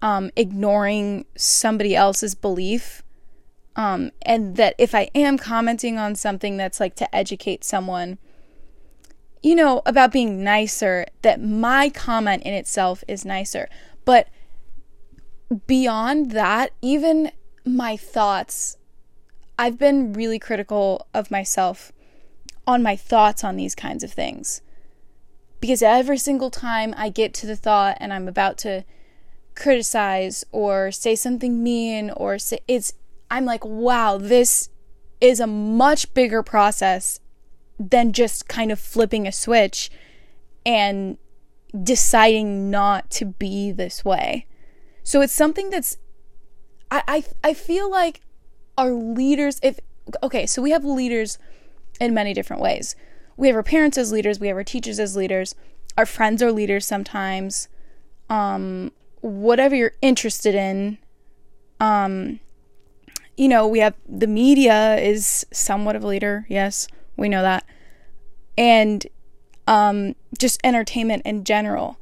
um, 0.00 0.30
ignoring 0.36 1.26
somebody 1.36 1.96
else's 1.96 2.34
belief. 2.34 3.02
Um, 3.74 4.10
and 4.22 4.56
that 4.56 4.74
if 4.78 4.94
I 4.94 5.10
am 5.14 5.36
commenting 5.36 5.98
on 5.98 6.14
something 6.14 6.56
that's 6.56 6.80
like 6.80 6.94
to 6.96 7.14
educate 7.14 7.62
someone, 7.62 8.18
you 9.42 9.54
know, 9.54 9.82
about 9.84 10.12
being 10.12 10.42
nicer, 10.42 11.06
that 11.22 11.42
my 11.42 11.90
comment 11.90 12.42
in 12.44 12.54
itself 12.54 13.04
is 13.06 13.24
nicer. 13.24 13.68
But 14.06 14.28
beyond 15.66 16.30
that, 16.30 16.70
even 16.80 17.32
my 17.66 17.96
thoughts, 17.96 18.78
I've 19.58 19.78
been 19.78 20.12
really 20.12 20.38
critical 20.38 21.06
of 21.14 21.30
myself 21.30 21.92
on 22.66 22.82
my 22.82 22.96
thoughts 22.96 23.44
on 23.44 23.56
these 23.56 23.74
kinds 23.74 24.02
of 24.02 24.12
things. 24.12 24.60
Because 25.60 25.82
every 25.82 26.18
single 26.18 26.50
time 26.50 26.94
I 26.96 27.08
get 27.08 27.32
to 27.34 27.46
the 27.46 27.56
thought 27.56 27.96
and 28.00 28.12
I'm 28.12 28.28
about 28.28 28.58
to 28.58 28.84
criticize 29.54 30.44
or 30.52 30.92
say 30.92 31.14
something 31.14 31.62
mean 31.62 32.10
or 32.10 32.38
say 32.38 32.60
it's 32.68 32.92
I'm 33.30 33.44
like, 33.44 33.64
wow, 33.64 34.18
this 34.18 34.68
is 35.20 35.40
a 35.40 35.46
much 35.46 36.12
bigger 36.14 36.42
process 36.42 37.20
than 37.78 38.12
just 38.12 38.48
kind 38.48 38.70
of 38.70 38.78
flipping 38.78 39.26
a 39.26 39.32
switch 39.32 39.90
and 40.64 41.16
deciding 41.82 42.70
not 42.70 43.10
to 43.10 43.24
be 43.24 43.72
this 43.72 44.04
way. 44.04 44.46
So 45.02 45.22
it's 45.22 45.32
something 45.32 45.70
that's 45.70 45.96
I 46.90 47.02
I, 47.08 47.24
I 47.42 47.54
feel 47.54 47.90
like 47.90 48.20
our 48.78 48.90
leaders 48.90 49.60
if 49.62 49.78
okay, 50.22 50.46
so 50.46 50.62
we 50.62 50.70
have 50.70 50.84
leaders 50.84 51.38
in 52.00 52.14
many 52.14 52.32
different 52.34 52.62
ways. 52.62 52.94
We 53.36 53.48
have 53.48 53.56
our 53.56 53.62
parents 53.62 53.98
as 53.98 54.12
leaders, 54.12 54.40
we 54.40 54.48
have 54.48 54.56
our 54.56 54.64
teachers 54.64 54.98
as 54.98 55.16
leaders, 55.16 55.54
our 55.96 56.06
friends 56.06 56.42
are 56.42 56.52
leaders 56.52 56.86
sometimes. 56.86 57.68
Um 58.28 58.92
whatever 59.20 59.74
you're 59.74 59.94
interested 60.02 60.54
in 60.54 60.98
um 61.80 62.40
you 63.36 63.48
know, 63.48 63.66
we 63.66 63.80
have 63.80 63.94
the 64.08 64.26
media 64.26 64.96
is 64.96 65.44
somewhat 65.52 65.96
of 65.96 66.04
a 66.04 66.06
leader, 66.06 66.46
yes. 66.48 66.88
We 67.16 67.28
know 67.28 67.42
that. 67.42 67.64
And 68.56 69.06
um, 69.66 70.14
just 70.38 70.60
entertainment 70.64 71.22
in 71.24 71.44
general. 71.44 71.98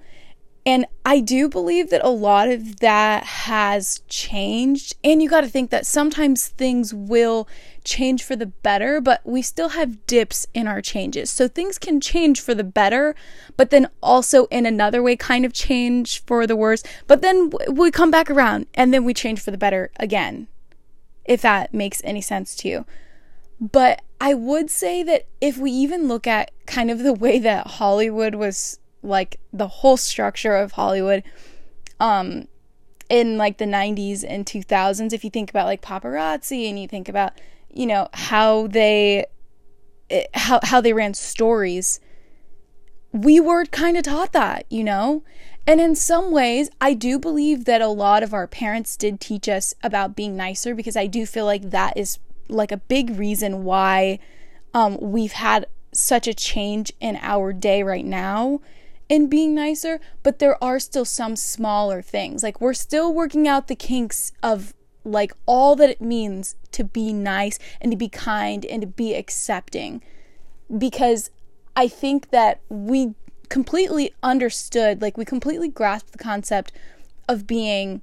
And 0.66 0.86
I 1.04 1.20
do 1.20 1.50
believe 1.50 1.90
that 1.90 2.02
a 2.02 2.08
lot 2.08 2.48
of 2.48 2.80
that 2.80 3.24
has 3.24 4.00
changed. 4.08 4.96
And 5.04 5.22
you 5.22 5.28
got 5.28 5.42
to 5.42 5.48
think 5.48 5.70
that 5.70 5.84
sometimes 5.84 6.48
things 6.48 6.94
will 6.94 7.46
change 7.84 8.22
for 8.22 8.34
the 8.34 8.46
better, 8.46 8.98
but 9.02 9.20
we 9.24 9.42
still 9.42 9.70
have 9.70 10.06
dips 10.06 10.46
in 10.54 10.66
our 10.66 10.80
changes. 10.80 11.30
So 11.30 11.48
things 11.48 11.78
can 11.78 12.00
change 12.00 12.40
for 12.40 12.54
the 12.54 12.64
better, 12.64 13.14
but 13.58 13.68
then 13.68 13.88
also 14.02 14.46
in 14.46 14.64
another 14.64 15.02
way 15.02 15.16
kind 15.16 15.44
of 15.44 15.52
change 15.52 16.24
for 16.24 16.46
the 16.46 16.56
worse. 16.56 16.82
But 17.06 17.20
then 17.20 17.50
we 17.70 17.90
come 17.90 18.10
back 18.10 18.30
around 18.30 18.66
and 18.72 18.94
then 18.94 19.04
we 19.04 19.12
change 19.12 19.40
for 19.40 19.50
the 19.50 19.58
better 19.58 19.90
again, 19.96 20.48
if 21.26 21.42
that 21.42 21.74
makes 21.74 22.00
any 22.04 22.22
sense 22.22 22.56
to 22.56 22.68
you. 22.68 22.86
But 23.60 24.00
I 24.18 24.32
would 24.32 24.70
say 24.70 25.02
that 25.02 25.26
if 25.42 25.58
we 25.58 25.70
even 25.70 26.08
look 26.08 26.26
at 26.26 26.50
kind 26.66 26.90
of 26.90 27.00
the 27.00 27.12
way 27.12 27.38
that 27.38 27.66
Hollywood 27.66 28.34
was 28.34 28.78
like 29.04 29.38
the 29.52 29.68
whole 29.68 29.96
structure 29.96 30.56
of 30.56 30.72
Hollywood 30.72 31.22
um 32.00 32.48
in 33.08 33.36
like 33.36 33.58
the 33.58 33.66
90s 33.66 34.24
and 34.26 34.46
2000s 34.46 35.12
if 35.12 35.22
you 35.22 35.30
think 35.30 35.50
about 35.50 35.66
like 35.66 35.82
paparazzi 35.82 36.68
and 36.68 36.80
you 36.80 36.88
think 36.88 37.08
about 37.08 37.38
you 37.70 37.86
know 37.86 38.08
how 38.14 38.66
they 38.66 39.26
eh, 40.10 40.24
how 40.34 40.58
how 40.62 40.80
they 40.80 40.92
ran 40.92 41.14
stories 41.14 42.00
we 43.12 43.38
were 43.38 43.64
kind 43.66 43.96
of 43.96 44.02
taught 44.02 44.32
that 44.32 44.66
you 44.70 44.82
know? 44.82 45.22
And 45.66 45.80
in 45.80 45.94
some 45.94 46.30
ways 46.30 46.70
I 46.80 46.94
do 46.94 47.18
believe 47.18 47.64
that 47.64 47.80
a 47.80 47.88
lot 47.88 48.22
of 48.22 48.34
our 48.34 48.46
parents 48.46 48.96
did 48.96 49.20
teach 49.20 49.48
us 49.48 49.74
about 49.82 50.16
being 50.16 50.36
nicer 50.36 50.74
because 50.74 50.96
I 50.96 51.06
do 51.06 51.26
feel 51.26 51.46
like 51.46 51.70
that 51.70 51.96
is 51.96 52.18
like 52.48 52.72
a 52.72 52.76
big 52.76 53.10
reason 53.18 53.64
why 53.64 54.18
um, 54.74 54.98
we've 55.00 55.32
had 55.32 55.66
such 55.92 56.26
a 56.26 56.34
change 56.34 56.92
in 57.00 57.16
our 57.22 57.52
day 57.52 57.82
right 57.82 58.04
now 58.04 58.60
in 59.08 59.28
being 59.28 59.54
nicer, 59.54 60.00
but 60.22 60.38
there 60.38 60.62
are 60.62 60.78
still 60.78 61.04
some 61.04 61.36
smaller 61.36 62.02
things. 62.02 62.42
Like 62.42 62.60
we're 62.60 62.74
still 62.74 63.12
working 63.12 63.46
out 63.46 63.68
the 63.68 63.74
kinks 63.74 64.32
of 64.42 64.74
like 65.04 65.32
all 65.46 65.76
that 65.76 65.90
it 65.90 66.00
means 66.00 66.56
to 66.72 66.84
be 66.84 67.12
nice 67.12 67.58
and 67.80 67.92
to 67.92 67.96
be 67.96 68.08
kind 68.08 68.64
and 68.64 68.80
to 68.82 68.86
be 68.86 69.14
accepting. 69.14 70.02
Because 70.76 71.30
I 71.76 71.88
think 71.88 72.30
that 72.30 72.60
we 72.68 73.14
completely 73.48 74.14
understood, 74.22 75.02
like 75.02 75.18
we 75.18 75.24
completely 75.24 75.68
grasped 75.68 76.12
the 76.12 76.18
concept 76.18 76.72
of 77.28 77.46
being 77.46 78.00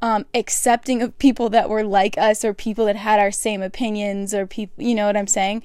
um, 0.00 0.26
accepting 0.34 1.02
of 1.02 1.18
people 1.18 1.48
that 1.50 1.68
were 1.68 1.82
like 1.82 2.16
us 2.18 2.44
or 2.44 2.54
people 2.54 2.84
that 2.86 2.96
had 2.96 3.18
our 3.18 3.30
same 3.30 3.62
opinions 3.62 4.32
or 4.34 4.46
people, 4.46 4.84
you 4.84 4.94
know 4.94 5.06
what 5.06 5.16
I'm 5.16 5.26
saying? 5.26 5.62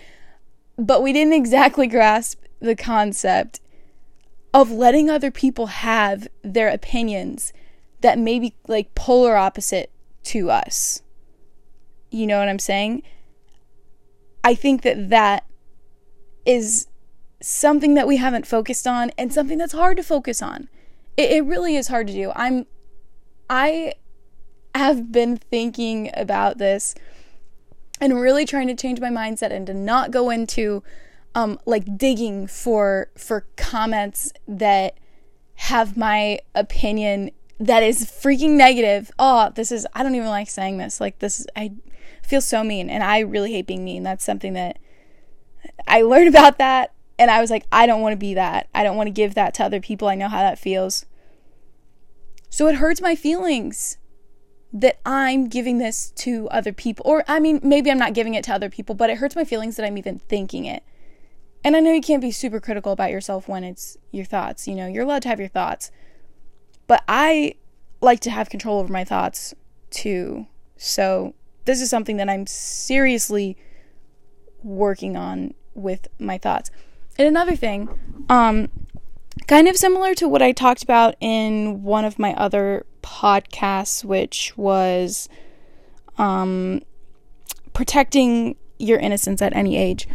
But 0.77 1.03
we 1.03 1.13
didn't 1.13 1.33
exactly 1.33 1.87
grasp 1.87 2.41
the 2.59 2.75
concept 2.75 3.59
of 4.53 4.71
letting 4.71 5.09
other 5.09 5.31
people 5.31 5.67
have 5.67 6.27
their 6.43 6.69
opinions 6.69 7.53
that 8.01 8.17
may 8.17 8.39
be 8.39 8.55
like 8.67 8.95
polar 8.95 9.35
opposite 9.35 9.91
to 10.23 10.49
us. 10.49 11.01
You 12.09 12.25
know 12.25 12.39
what 12.39 12.49
I'm 12.49 12.59
saying? 12.59 13.03
I 14.43 14.55
think 14.55 14.81
that 14.81 15.09
that 15.09 15.45
is 16.45 16.87
something 17.41 17.93
that 17.93 18.07
we 18.07 18.17
haven't 18.17 18.47
focused 18.47 18.87
on 18.87 19.11
and 19.17 19.33
something 19.33 19.57
that's 19.57 19.73
hard 19.73 19.97
to 19.97 20.03
focus 20.03 20.41
on. 20.41 20.69
It, 21.17 21.31
it 21.31 21.45
really 21.45 21.75
is 21.75 21.87
hard 21.87 22.07
to 22.07 22.13
do. 22.13 22.31
I'm, 22.35 22.65
I 23.49 23.93
have 24.73 25.11
been 25.11 25.37
thinking 25.37 26.09
about 26.15 26.57
this 26.57 26.95
and 28.01 28.19
really 28.19 28.45
trying 28.45 28.67
to 28.67 28.75
change 28.75 28.99
my 28.99 29.09
mindset 29.09 29.51
and 29.51 29.67
to 29.67 29.73
not 29.73 30.11
go 30.11 30.29
into 30.29 30.83
um 31.35 31.59
like 31.65 31.97
digging 31.97 32.47
for 32.47 33.09
for 33.17 33.45
comments 33.55 34.31
that 34.47 34.97
have 35.55 35.97
my 35.97 36.39
opinion 36.55 37.31
that 37.59 37.83
is 37.83 38.05
freaking 38.05 38.51
negative. 38.51 39.11
Oh, 39.19 39.51
this 39.53 39.71
is 39.71 39.85
I 39.93 40.03
don't 40.03 40.15
even 40.15 40.29
like 40.29 40.49
saying 40.49 40.77
this. 40.77 41.01
Like 41.01 41.19
this 41.19 41.39
is 41.39 41.47
I 41.55 41.73
feel 42.23 42.41
so 42.41 42.63
mean 42.63 42.89
and 42.89 43.03
I 43.03 43.19
really 43.19 43.51
hate 43.51 43.67
being 43.67 43.83
mean. 43.83 44.03
That's 44.03 44.23
something 44.23 44.53
that 44.53 44.79
I 45.87 46.01
learned 46.01 46.29
about 46.35 46.57
that 46.57 46.93
and 47.17 47.29
I 47.29 47.41
was 47.41 47.49
like 47.49 47.65
I 47.71 47.85
don't 47.85 48.01
want 48.01 48.13
to 48.13 48.17
be 48.17 48.33
that. 48.35 48.69
I 48.73 48.83
don't 48.83 48.97
want 48.97 49.07
to 49.07 49.11
give 49.11 49.35
that 49.35 49.53
to 49.55 49.63
other 49.63 49.81
people. 49.81 50.07
I 50.07 50.15
know 50.15 50.29
how 50.29 50.39
that 50.39 50.59
feels. 50.59 51.05
So 52.49 52.67
it 52.67 52.75
hurts 52.75 53.01
my 53.01 53.15
feelings 53.15 53.97
that 54.71 54.99
I'm 55.05 55.47
giving 55.47 55.77
this 55.77 56.11
to 56.11 56.47
other 56.49 56.73
people. 56.73 57.03
Or, 57.07 57.23
I 57.27 57.39
mean, 57.39 57.59
maybe 57.63 57.89
I'm 57.89 57.97
not 57.97 58.13
giving 58.13 58.35
it 58.35 58.43
to 58.45 58.53
other 58.53 58.69
people, 58.69 58.95
but 58.95 59.09
it 59.09 59.17
hurts 59.17 59.35
my 59.35 59.43
feelings 59.43 59.75
that 59.75 59.85
I'm 59.85 59.97
even 59.97 60.19
thinking 60.19 60.65
it. 60.65 60.83
And 61.63 61.75
I 61.75 61.79
know 61.79 61.91
you 61.91 62.01
can't 62.01 62.21
be 62.21 62.31
super 62.31 62.59
critical 62.59 62.91
about 62.91 63.11
yourself 63.11 63.47
when 63.47 63.63
it's 63.63 63.97
your 64.11 64.25
thoughts. 64.25 64.67
You 64.67 64.75
know, 64.75 64.87
you're 64.87 65.03
allowed 65.03 65.23
to 65.23 65.29
have 65.29 65.39
your 65.39 65.49
thoughts. 65.49 65.91
But 66.87 67.03
I 67.07 67.55
like 68.01 68.19
to 68.21 68.31
have 68.31 68.49
control 68.49 68.79
over 68.79 68.91
my 68.91 69.03
thoughts 69.03 69.53
too. 69.89 70.47
So, 70.77 71.33
this 71.65 71.81
is 71.81 71.89
something 71.89 72.17
that 72.17 72.29
I'm 72.29 72.47
seriously 72.47 73.57
working 74.63 75.17
on 75.17 75.53
with 75.75 76.07
my 76.17 76.37
thoughts. 76.37 76.71
And 77.17 77.27
another 77.27 77.55
thing, 77.55 77.89
um, 78.29 78.69
kind 79.47 79.67
of 79.67 79.75
similar 79.75 80.15
to 80.15 80.27
what 80.27 80.41
I 80.41 80.51
talked 80.51 80.83
about 80.83 81.15
in 81.19 81.83
one 81.83 82.05
of 82.05 82.17
my 82.17 82.33
other 82.35 82.85
podcasts, 83.03 84.03
which 84.03 84.57
was 84.57 85.27
um, 86.17 86.81
protecting 87.73 88.55
your 88.77 88.99
innocence 88.99 89.41
at 89.41 89.55
any 89.55 89.77
age. 89.77 90.07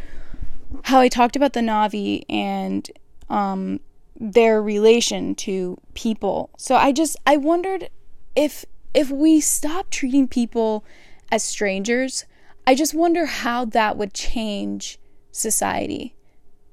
How 0.85 1.01
I 1.01 1.09
talked 1.09 1.37
about 1.37 1.53
the 1.53 1.61
Na'vi 1.61 2.25
and 2.29 2.91
um, 3.31 3.81
their 4.19 4.63
relation 4.63 5.35
to 5.37 5.79
people. 5.95 6.51
So 6.59 6.75
I 6.77 6.93
just 6.93 7.17
I 7.27 7.37
wondered 7.37 7.89
if 8.37 8.65
if 8.93 9.11
we 9.11 9.41
stop 9.41 9.91
treating 9.91 10.29
people 10.29 10.85
as 11.33 11.43
strangers, 11.43 12.25
I 12.67 12.75
just 12.75 12.95
wonder 12.95 13.27
how 13.27 13.65
that 13.67 13.97
would 13.97 14.15
change 14.15 14.99
society 15.33 16.15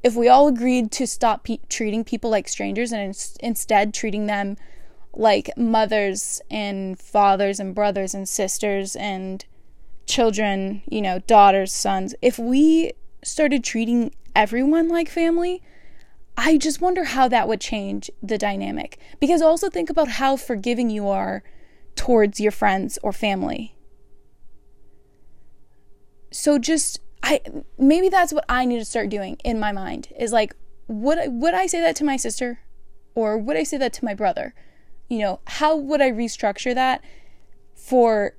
if 0.04 0.16
we 0.16 0.28
all 0.28 0.48
agreed 0.48 0.92
to 0.92 1.06
stop 1.06 1.44
pe- 1.44 1.60
treating 1.70 2.04
people 2.04 2.30
like 2.30 2.48
strangers 2.48 2.92
and 2.92 3.02
in- 3.02 3.48
instead 3.48 3.94
treating 3.94 4.26
them 4.26 4.58
like 5.14 5.52
mothers 5.58 6.42
and 6.50 6.98
fathers 7.00 7.60
and 7.60 7.76
brothers 7.76 8.14
and 8.14 8.28
sisters 8.28 8.96
and 8.96 9.46
children, 10.06 10.82
you 10.90 11.02
know, 11.02 11.20
daughters, 11.20 11.74
sons, 11.74 12.16
if 12.22 12.40
we 12.40 12.92
started 13.24 13.64
treating 13.64 14.14
everyone 14.36 14.90
like 14.90 15.10
family, 15.10 15.62
I 16.38 16.58
just 16.58 16.82
wonder 16.82 17.04
how 17.04 17.28
that 17.28 17.48
would 17.48 17.62
change 17.62 18.10
the 18.22 18.38
dynamic. 18.38 18.98
Because 19.20 19.42
also 19.42 19.70
think 19.70 19.90
about 19.90 20.08
how 20.08 20.38
forgiving 20.38 20.90
you 20.90 21.08
are 21.08 21.44
towards 21.96 22.40
your 22.40 22.52
friends 22.52 22.98
or 23.04 23.12
family. 23.12 23.76
So 26.32 26.58
just 26.58 27.00
I 27.24 27.42
maybe 27.78 28.10
that's 28.10 28.34
what 28.34 28.46
I 28.50 28.66
need 28.66 28.80
to 28.80 28.86
start 28.86 29.10
doing 29.10 29.38
in 29.44 29.60
my 29.60 29.72
mind 29.72 30.08
is 30.18 30.32
like 30.32 30.56
would 30.88 31.20
I, 31.20 31.28
would 31.28 31.54
I 31.54 31.68
say 31.68 31.82
that 31.82 31.96
to 31.98 32.04
my 32.04 32.18
sister 32.18 32.62
or 33.14 33.38
would 33.38 33.58
I 33.58 33.64
say 33.64 33.78
that 33.78 33.94
to 33.94 34.06
my 34.06 34.14
brother? 34.14 34.54
You 35.10 35.20
know, 35.20 35.40
how 35.46 35.76
would 35.76 36.02
I 36.02 36.10
restructure 36.12 36.74
that 36.74 37.04
for 37.76 38.36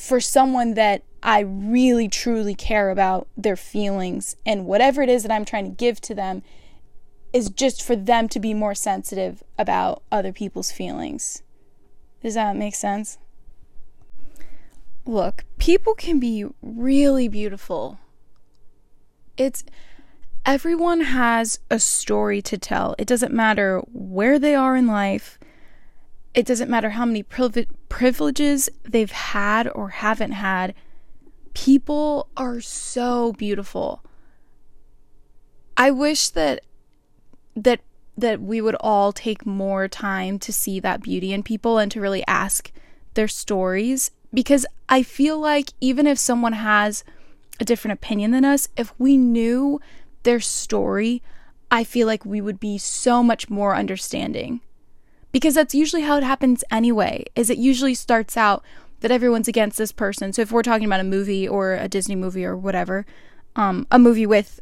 for 0.00 0.18
someone 0.18 0.72
that 0.74 1.02
I 1.22 1.40
really 1.40 2.08
truly 2.08 2.54
care 2.54 2.88
about 2.88 3.28
their 3.36 3.54
feelings 3.54 4.34
and 4.46 4.64
whatever 4.64 5.02
it 5.02 5.10
is 5.10 5.22
that 5.22 5.30
I'm 5.30 5.44
trying 5.44 5.66
to 5.66 5.76
give 5.76 6.00
to 6.00 6.14
them 6.14 6.42
is 7.34 7.50
just 7.50 7.82
for 7.82 7.94
them 7.94 8.26
to 8.30 8.40
be 8.40 8.54
more 8.54 8.74
sensitive 8.74 9.42
about 9.58 10.02
other 10.10 10.32
people's 10.32 10.72
feelings. 10.72 11.42
Does 12.22 12.32
that 12.32 12.56
make 12.56 12.74
sense? 12.74 13.18
Look, 15.04 15.44
people 15.58 15.94
can 15.94 16.18
be 16.18 16.46
really 16.62 17.28
beautiful. 17.28 17.98
It's 19.36 19.64
everyone 20.46 21.02
has 21.02 21.58
a 21.70 21.78
story 21.78 22.40
to 22.42 22.56
tell. 22.56 22.94
It 22.96 23.06
doesn't 23.06 23.34
matter 23.34 23.80
where 23.92 24.38
they 24.38 24.54
are 24.54 24.76
in 24.76 24.86
life. 24.86 25.38
It 26.34 26.46
doesn't 26.46 26.70
matter 26.70 26.90
how 26.90 27.04
many 27.04 27.22
privileges 27.22 28.68
they've 28.84 29.10
had 29.10 29.68
or 29.74 29.88
haven't 29.88 30.32
had 30.32 30.74
people 31.54 32.28
are 32.36 32.60
so 32.60 33.32
beautiful. 33.32 34.04
I 35.76 35.90
wish 35.90 36.30
that 36.30 36.60
that 37.56 37.80
that 38.16 38.40
we 38.40 38.60
would 38.60 38.76
all 38.80 39.12
take 39.12 39.46
more 39.46 39.88
time 39.88 40.38
to 40.38 40.52
see 40.52 40.78
that 40.80 41.02
beauty 41.02 41.32
in 41.32 41.42
people 41.42 41.78
and 41.78 41.90
to 41.92 42.00
really 42.00 42.24
ask 42.26 42.70
their 43.14 43.28
stories 43.28 44.10
because 44.32 44.66
I 44.88 45.02
feel 45.02 45.38
like 45.38 45.72
even 45.80 46.06
if 46.06 46.18
someone 46.18 46.52
has 46.52 47.02
a 47.58 47.64
different 47.64 47.94
opinion 47.94 48.30
than 48.30 48.44
us, 48.44 48.68
if 48.76 48.92
we 48.98 49.16
knew 49.16 49.80
their 50.22 50.40
story, 50.40 51.22
I 51.70 51.82
feel 51.84 52.06
like 52.06 52.24
we 52.24 52.40
would 52.40 52.60
be 52.60 52.78
so 52.78 53.22
much 53.22 53.48
more 53.48 53.74
understanding. 53.74 54.60
Because 55.32 55.54
that's 55.54 55.74
usually 55.74 56.02
how 56.02 56.16
it 56.16 56.24
happens 56.24 56.64
anyway. 56.70 57.24
Is 57.36 57.50
it 57.50 57.58
usually 57.58 57.94
starts 57.94 58.36
out 58.36 58.64
that 59.00 59.10
everyone's 59.10 59.48
against 59.48 59.78
this 59.78 59.92
person. 59.92 60.32
So 60.32 60.42
if 60.42 60.52
we're 60.52 60.62
talking 60.62 60.86
about 60.86 61.00
a 61.00 61.04
movie 61.04 61.48
or 61.48 61.74
a 61.74 61.88
Disney 61.88 62.16
movie 62.16 62.44
or 62.44 62.56
whatever, 62.56 63.06
um, 63.56 63.86
a 63.90 63.98
movie 63.98 64.26
with 64.26 64.60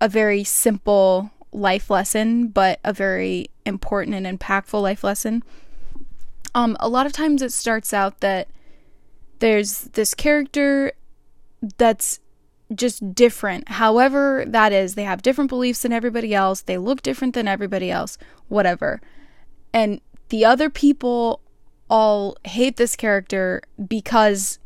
a 0.00 0.08
very 0.08 0.44
simple 0.44 1.30
life 1.52 1.90
lesson, 1.90 2.48
but 2.48 2.78
a 2.84 2.92
very 2.92 3.48
important 3.64 4.14
and 4.14 4.38
impactful 4.38 4.80
life 4.80 5.02
lesson. 5.02 5.42
Um, 6.54 6.76
a 6.80 6.88
lot 6.88 7.06
of 7.06 7.12
times 7.12 7.42
it 7.42 7.52
starts 7.52 7.92
out 7.92 8.20
that 8.20 8.48
there's 9.38 9.82
this 9.92 10.14
character 10.14 10.92
that's 11.78 12.20
just 12.74 13.14
different. 13.14 13.68
However, 13.68 14.44
that 14.46 14.72
is, 14.72 14.94
they 14.94 15.04
have 15.04 15.22
different 15.22 15.48
beliefs 15.48 15.82
than 15.82 15.92
everybody 15.92 16.34
else, 16.34 16.60
they 16.60 16.76
look 16.76 17.02
different 17.02 17.34
than 17.34 17.48
everybody 17.48 17.90
else, 17.90 18.18
whatever. 18.48 19.00
And 19.72 20.00
the 20.28 20.44
other 20.44 20.70
people 20.70 21.40
all 21.90 22.36
hate 22.44 22.76
this 22.76 22.96
character 22.96 23.62
because 23.86 24.58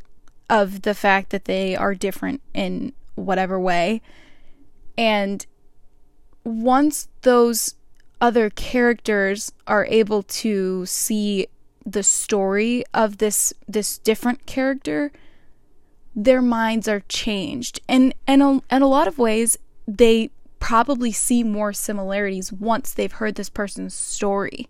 of 0.49 0.81
the 0.81 0.93
fact 0.93 1.29
that 1.29 1.45
they 1.45 1.75
are 1.75 1.95
different 1.95 2.41
in 2.53 2.93
whatever 3.15 3.59
way. 3.59 4.01
And 4.97 5.45
once 6.43 7.07
those 7.21 7.75
other 8.19 8.49
characters 8.49 9.51
are 9.67 9.85
able 9.85 10.23
to 10.23 10.85
see 10.85 11.47
the 11.85 12.03
story 12.03 12.83
of 12.93 13.17
this 13.17 13.53
this 13.67 13.97
different 13.97 14.45
character, 14.45 15.11
their 16.15 16.41
minds 16.41 16.87
are 16.87 17.01
changed. 17.09 17.79
And 17.87 18.13
and 18.27 18.61
in 18.69 18.81
a 18.81 18.87
lot 18.87 19.07
of 19.07 19.17
ways 19.17 19.57
they 19.87 20.29
probably 20.59 21.11
see 21.11 21.43
more 21.43 21.73
similarities 21.73 22.53
once 22.53 22.93
they've 22.93 23.11
heard 23.11 23.35
this 23.35 23.49
person's 23.49 23.93
story 23.93 24.69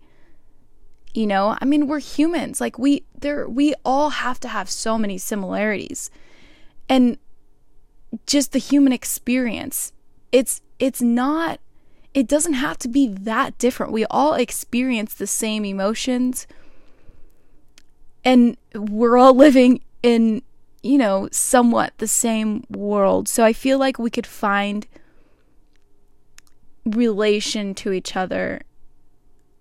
you 1.14 1.26
know 1.26 1.56
i 1.60 1.64
mean 1.64 1.86
we're 1.86 2.00
humans. 2.00 2.60
Like 2.60 2.78
we 2.78 3.04
there 3.18 3.48
we 3.48 3.74
all 3.84 4.10
have 4.10 4.38
to 4.40 4.48
have 4.48 4.68
so 4.68 4.98
many 4.98 5.18
similarities. 5.18 6.10
And 6.88 7.18
just 8.26 8.52
the 8.52 8.58
human 8.58 8.92
experience 8.92 9.92
it's 10.30 10.60
it's 10.78 11.00
not 11.00 11.60
it 12.12 12.28
doesn't 12.28 12.54
have 12.54 12.78
to 12.78 12.88
be 12.88 13.08
that 13.08 13.58
different. 13.58 13.92
We 13.92 14.04
all 14.06 14.34
experience 14.34 15.14
the 15.14 15.26
same 15.26 15.64
emotions. 15.64 16.46
And 18.24 18.56
we're 18.74 19.16
all 19.18 19.34
living 19.34 19.82
in 20.02 20.42
you 20.82 20.98
know 20.98 21.28
somewhat 21.32 21.94
the 21.98 22.08
same 22.08 22.64
world. 22.68 23.28
So 23.28 23.44
i 23.44 23.52
feel 23.52 23.78
like 23.78 23.98
we 23.98 24.10
could 24.10 24.26
find 24.26 24.86
relation 26.84 27.74
to 27.74 27.92
each 27.92 28.14
other 28.14 28.60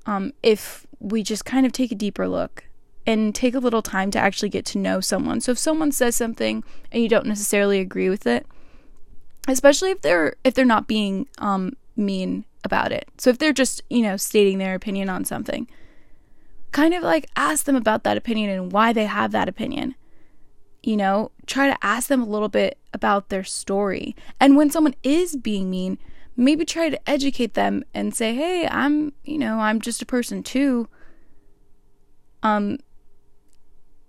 um, 0.05 0.33
if 0.43 0.85
we 1.03 1.21
just 1.21 1.45
kind 1.45 1.65
of 1.65 1.71
take 1.71 1.91
a 1.91 1.95
deeper 1.95 2.27
look 2.27 2.65
and 3.05 3.35
take 3.35 3.53
a 3.53 3.59
little 3.59 3.81
time 3.81 4.09
to 4.11 4.19
actually 4.19 4.49
get 4.49 4.65
to 4.65 4.77
know 4.77 5.01
someone. 5.01 5.41
So 5.41 5.51
if 5.51 5.59
someone 5.59 5.91
says 5.91 6.15
something 6.15 6.63
and 6.91 7.03
you 7.03 7.09
don't 7.09 7.25
necessarily 7.25 7.79
agree 7.79 8.09
with 8.09 8.25
it, 8.25 8.47
especially 9.47 9.91
if 9.91 10.01
they're 10.01 10.35
if 10.45 10.53
they're 10.53 10.65
not 10.65 10.87
being 10.87 11.27
um, 11.37 11.75
mean 11.97 12.45
about 12.63 12.93
it. 12.93 13.09
So 13.17 13.29
if 13.29 13.37
they're 13.37 13.53
just, 13.53 13.81
you 13.89 14.01
know, 14.01 14.15
stating 14.15 14.57
their 14.57 14.73
opinion 14.73 15.09
on 15.09 15.25
something, 15.25 15.67
kind 16.71 16.93
of 16.93 17.03
like 17.03 17.29
ask 17.35 17.65
them 17.65 17.75
about 17.75 18.03
that 18.05 18.15
opinion 18.15 18.49
and 18.49 18.71
why 18.71 18.93
they 18.93 19.05
have 19.05 19.33
that 19.33 19.49
opinion. 19.49 19.95
You 20.81 20.95
know, 20.95 21.31
try 21.45 21.67
to 21.67 21.85
ask 21.85 22.07
them 22.07 22.21
a 22.21 22.27
little 22.29 22.49
bit 22.49 22.77
about 22.93 23.27
their 23.27 23.43
story. 23.43 24.15
And 24.39 24.55
when 24.55 24.69
someone 24.69 24.95
is 25.03 25.35
being 25.35 25.69
mean, 25.69 25.97
maybe 26.35 26.65
try 26.65 26.89
to 26.89 27.09
educate 27.09 27.53
them 27.53 27.83
and 27.93 28.15
say, 28.15 28.35
"Hey, 28.35 28.67
I'm, 28.67 29.13
you 29.23 29.37
know, 29.37 29.59
I'm 29.59 29.79
just 29.81 30.01
a 30.01 30.05
person 30.05 30.43
too." 30.43 30.87
Um 32.41 32.77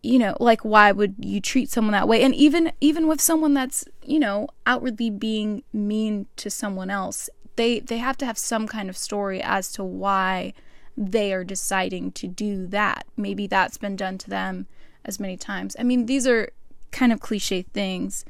you 0.04 0.18
know, 0.18 0.37
like 0.38 0.60
why 0.60 0.92
would 0.92 1.14
you 1.18 1.40
treat 1.40 1.70
someone 1.70 1.92
that 1.92 2.06
way? 2.06 2.22
And 2.22 2.34
even 2.34 2.72
even 2.80 3.08
with 3.08 3.20
someone 3.22 3.54
that's, 3.54 3.84
you 4.04 4.18
know, 4.18 4.48
outwardly 4.66 5.08
being 5.08 5.62
mean 5.72 6.26
to 6.37 6.50
someone 6.50 6.90
else, 6.90 7.30
they 7.56 7.80
they 7.80 7.98
have 7.98 8.18
to 8.18 8.26
have 8.26 8.37
some 8.37 8.68
kind 8.68 8.90
of 8.90 8.98
story 8.98 9.40
as 9.42 9.72
to 9.72 9.82
why 9.82 10.52
they 10.96 11.32
are 11.32 11.42
deciding 11.42 12.12
to 12.12 12.28
do 12.28 12.66
that. 12.66 13.06
Maybe 13.16 13.46
that's 13.46 13.78
been 13.78 13.96
done 13.96 14.18
to 14.18 14.30
them 14.30 14.66
as 15.06 15.18
many 15.18 15.38
times. 15.38 15.74
I 15.78 15.82
mean, 15.82 16.04
these 16.04 16.26
are 16.26 16.52
kind 16.92 17.10
of 17.10 17.20
cliche 17.20 17.62
things, 17.62 18.26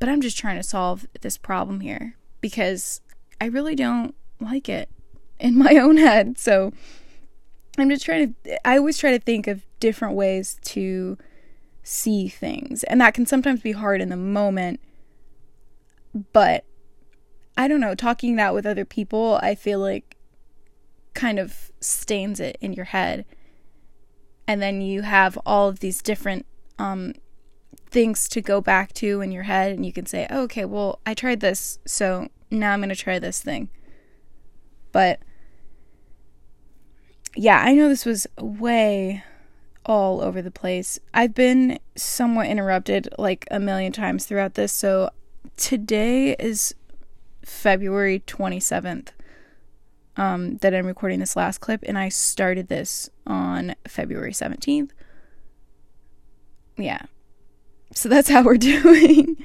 but 0.00 0.08
I'm 0.08 0.20
just 0.20 0.36
trying 0.36 0.56
to 0.56 0.64
solve 0.64 1.06
this 1.20 1.38
problem 1.38 1.78
here 1.78 2.16
because 2.44 3.00
I 3.40 3.46
really 3.46 3.74
don't 3.74 4.14
like 4.38 4.68
it 4.68 4.90
in 5.40 5.56
my 5.56 5.76
own 5.80 5.96
head. 5.96 6.36
So 6.36 6.74
I'm 7.78 7.88
just 7.88 8.04
trying 8.04 8.34
to, 8.44 8.68
I 8.68 8.76
always 8.76 8.98
try 8.98 9.12
to 9.12 9.18
think 9.18 9.46
of 9.46 9.64
different 9.80 10.14
ways 10.14 10.58
to 10.64 11.16
see 11.82 12.28
things. 12.28 12.84
And 12.84 13.00
that 13.00 13.14
can 13.14 13.24
sometimes 13.24 13.62
be 13.62 13.72
hard 13.72 14.02
in 14.02 14.10
the 14.10 14.18
moment. 14.18 14.78
But 16.34 16.66
I 17.56 17.66
don't 17.66 17.80
know, 17.80 17.94
talking 17.94 18.36
that 18.36 18.52
with 18.52 18.66
other 18.66 18.84
people, 18.84 19.38
I 19.40 19.54
feel 19.54 19.78
like 19.78 20.18
kind 21.14 21.38
of 21.38 21.72
stains 21.80 22.40
it 22.40 22.58
in 22.60 22.74
your 22.74 22.84
head. 22.84 23.24
And 24.46 24.60
then 24.60 24.82
you 24.82 25.00
have 25.00 25.38
all 25.46 25.70
of 25.70 25.80
these 25.80 26.02
different 26.02 26.44
um, 26.78 27.14
things 27.94 28.28
to 28.28 28.42
go 28.42 28.60
back 28.60 28.92
to 28.92 29.20
in 29.20 29.30
your 29.30 29.44
head, 29.44 29.70
and 29.70 29.86
you 29.86 29.92
can 29.92 30.04
say, 30.04 30.26
oh, 30.28 30.42
okay, 30.42 30.64
well, 30.64 30.98
I 31.06 31.14
tried 31.14 31.38
this, 31.38 31.78
so 31.86 32.28
now 32.50 32.72
I'm 32.72 32.80
going 32.80 32.88
to 32.88 32.96
try 32.96 33.20
this 33.20 33.40
thing. 33.40 33.70
But 34.90 35.20
yeah, 37.36 37.62
I 37.64 37.72
know 37.72 37.88
this 37.88 38.04
was 38.04 38.26
way 38.36 39.22
all 39.86 40.20
over 40.20 40.42
the 40.42 40.50
place. 40.50 40.98
I've 41.14 41.34
been 41.34 41.78
somewhat 41.94 42.48
interrupted 42.48 43.08
like 43.16 43.46
a 43.52 43.60
million 43.60 43.92
times 43.92 44.26
throughout 44.26 44.54
this, 44.54 44.72
so 44.72 45.10
today 45.56 46.34
is 46.36 46.74
February 47.44 48.24
27th 48.26 49.10
um, 50.16 50.56
that 50.58 50.74
I'm 50.74 50.86
recording 50.86 51.20
this 51.20 51.36
last 51.36 51.60
clip, 51.60 51.84
and 51.86 51.96
I 51.96 52.08
started 52.08 52.66
this 52.66 53.08
on 53.24 53.76
February 53.86 54.32
17th. 54.32 54.90
Yeah. 56.76 57.02
So 57.94 58.08
that's 58.08 58.28
how 58.28 58.42
we're 58.42 58.56
doing. 58.58 59.36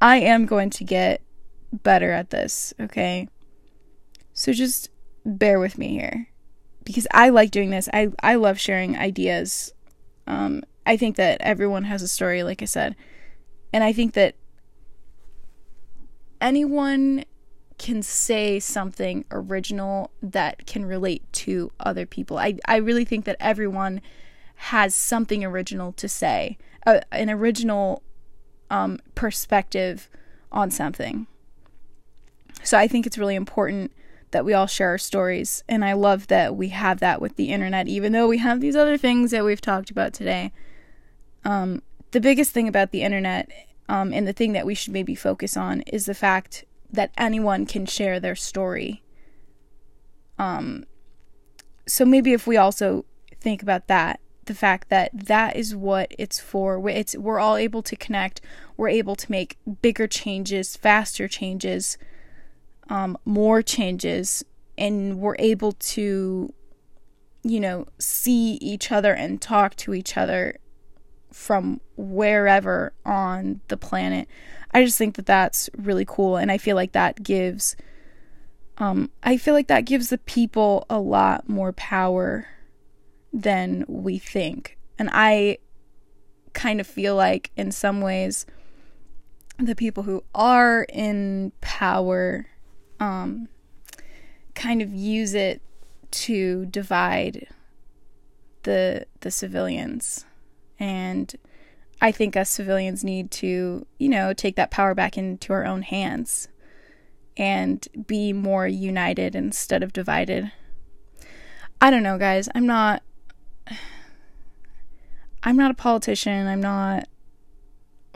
I 0.00 0.16
am 0.16 0.46
going 0.46 0.70
to 0.70 0.84
get 0.84 1.22
better 1.72 2.10
at 2.10 2.30
this, 2.30 2.74
okay? 2.80 3.28
So 4.32 4.52
just 4.52 4.90
bear 5.24 5.60
with 5.60 5.78
me 5.78 5.88
here. 5.88 6.28
Because 6.84 7.06
I 7.12 7.28
like 7.28 7.52
doing 7.52 7.70
this. 7.70 7.88
I, 7.92 8.08
I 8.22 8.34
love 8.34 8.58
sharing 8.58 8.98
ideas. 8.98 9.72
Um, 10.26 10.64
I 10.84 10.96
think 10.96 11.16
that 11.16 11.40
everyone 11.40 11.84
has 11.84 12.02
a 12.02 12.08
story, 12.08 12.42
like 12.42 12.60
I 12.60 12.64
said. 12.64 12.96
And 13.72 13.84
I 13.84 13.92
think 13.92 14.14
that 14.14 14.34
anyone 16.40 17.24
can 17.78 18.02
say 18.02 18.58
something 18.58 19.24
original 19.30 20.10
that 20.22 20.66
can 20.66 20.84
relate 20.84 21.22
to 21.32 21.70
other 21.80 22.04
people. 22.04 22.38
I, 22.38 22.58
I 22.66 22.76
really 22.76 23.04
think 23.04 23.24
that 23.24 23.36
everyone 23.40 24.00
has 24.56 24.94
something 24.94 25.44
original 25.44 25.92
to 25.92 26.08
say, 26.08 26.58
uh, 26.86 27.00
an 27.10 27.30
original 27.30 28.02
um, 28.70 28.98
perspective 29.14 30.08
on 30.50 30.70
something. 30.70 31.26
So 32.62 32.78
I 32.78 32.86
think 32.86 33.06
it's 33.06 33.18
really 33.18 33.34
important 33.34 33.92
that 34.30 34.44
we 34.44 34.54
all 34.54 34.66
share 34.66 34.88
our 34.88 34.98
stories. 34.98 35.62
And 35.68 35.84
I 35.84 35.92
love 35.92 36.26
that 36.28 36.56
we 36.56 36.68
have 36.68 37.00
that 37.00 37.20
with 37.20 37.36
the 37.36 37.50
internet, 37.50 37.86
even 37.86 38.12
though 38.12 38.28
we 38.28 38.38
have 38.38 38.60
these 38.60 38.76
other 38.76 38.96
things 38.96 39.30
that 39.30 39.44
we've 39.44 39.60
talked 39.60 39.90
about 39.90 40.12
today. 40.12 40.52
Um, 41.44 41.82
the 42.12 42.20
biggest 42.20 42.52
thing 42.52 42.68
about 42.68 42.90
the 42.92 43.02
internet 43.02 43.50
um, 43.88 44.12
and 44.12 44.26
the 44.26 44.32
thing 44.32 44.52
that 44.52 44.66
we 44.66 44.74
should 44.74 44.92
maybe 44.92 45.14
focus 45.14 45.56
on 45.56 45.82
is 45.82 46.06
the 46.06 46.14
fact 46.14 46.64
that 46.90 47.10
anyone 47.16 47.66
can 47.66 47.86
share 47.86 48.20
their 48.20 48.34
story. 48.34 49.02
Um, 50.38 50.84
so 51.86 52.04
maybe 52.04 52.32
if 52.32 52.46
we 52.46 52.56
also 52.56 53.04
think 53.40 53.62
about 53.62 53.88
that, 53.88 54.20
the 54.46 54.54
fact 54.54 54.88
that 54.88 55.10
that 55.12 55.56
is 55.56 55.74
what 55.74 56.12
it's 56.18 56.40
for. 56.40 56.88
It's 56.88 57.16
we're 57.16 57.38
all 57.38 57.56
able 57.56 57.82
to 57.82 57.96
connect. 57.96 58.40
We're 58.76 58.88
able 58.88 59.16
to 59.16 59.30
make 59.30 59.58
bigger 59.80 60.06
changes, 60.06 60.76
faster 60.76 61.28
changes, 61.28 61.96
um, 62.88 63.16
more 63.24 63.62
changes, 63.62 64.44
and 64.76 65.18
we're 65.18 65.36
able 65.38 65.72
to, 65.72 66.52
you 67.42 67.60
know, 67.60 67.86
see 67.98 68.54
each 68.54 68.90
other 68.90 69.14
and 69.14 69.40
talk 69.40 69.76
to 69.76 69.94
each 69.94 70.16
other 70.16 70.58
from 71.32 71.80
wherever 71.96 72.92
on 73.04 73.60
the 73.68 73.76
planet. 73.76 74.28
I 74.72 74.84
just 74.84 74.98
think 74.98 75.16
that 75.16 75.26
that's 75.26 75.70
really 75.76 76.04
cool 76.04 76.36
and 76.36 76.50
I 76.50 76.58
feel 76.58 76.76
like 76.76 76.92
that 76.92 77.22
gives 77.22 77.76
um 78.78 79.10
I 79.22 79.36
feel 79.36 79.54
like 79.54 79.68
that 79.68 79.84
gives 79.84 80.08
the 80.08 80.18
people 80.18 80.86
a 80.88 80.98
lot 80.98 81.48
more 81.48 81.72
power 81.72 82.48
than 83.32 83.84
we 83.88 84.18
think. 84.18 84.78
And 84.98 85.08
I 85.12 85.58
kind 86.52 86.80
of 86.80 86.86
feel 86.86 87.16
like 87.16 87.50
in 87.56 87.72
some 87.72 88.00
ways 88.00 88.44
the 89.58 89.74
people 89.74 90.02
who 90.02 90.22
are 90.34 90.86
in 90.92 91.52
power 91.60 92.46
um 93.00 93.48
kind 94.54 94.82
of 94.82 94.92
use 94.92 95.32
it 95.32 95.62
to 96.10 96.66
divide 96.66 97.48
the 98.64 99.06
the 99.20 99.30
civilians 99.30 100.26
and 100.78 101.34
I 102.02 102.10
think 102.10 102.36
us 102.36 102.50
civilians 102.50 103.04
need 103.04 103.30
to, 103.30 103.86
you 104.00 104.08
know, 104.08 104.32
take 104.32 104.56
that 104.56 104.72
power 104.72 104.92
back 104.92 105.16
into 105.16 105.52
our 105.52 105.64
own 105.64 105.82
hands 105.82 106.48
and 107.36 107.86
be 108.08 108.32
more 108.32 108.66
united 108.66 109.36
instead 109.36 109.84
of 109.84 109.92
divided. 109.92 110.50
I 111.80 111.92
don't 111.92 112.02
know, 112.02 112.18
guys. 112.18 112.48
I'm 112.56 112.66
not 112.66 113.04
I'm 115.42 115.56
not 115.56 115.70
a 115.70 115.74
politician. 115.74 116.46
I'm 116.46 116.60
not 116.60 117.08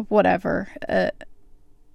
whatever. 0.09 0.69
A, 0.89 1.11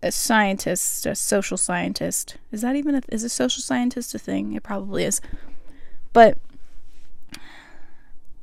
a 0.04 0.12
scientist, 0.12 1.06
a 1.06 1.16
social 1.16 1.58
scientist. 1.58 2.38
Is 2.52 2.62
that 2.62 2.76
even 2.76 2.96
a 2.96 3.02
is 3.10 3.24
a 3.24 3.30
social 3.30 3.62
scientist 3.62 4.16
a 4.16 4.20
thing? 4.20 4.54
It 4.54 4.64
probably 4.64 5.04
is. 5.04 5.22
But 6.14 6.38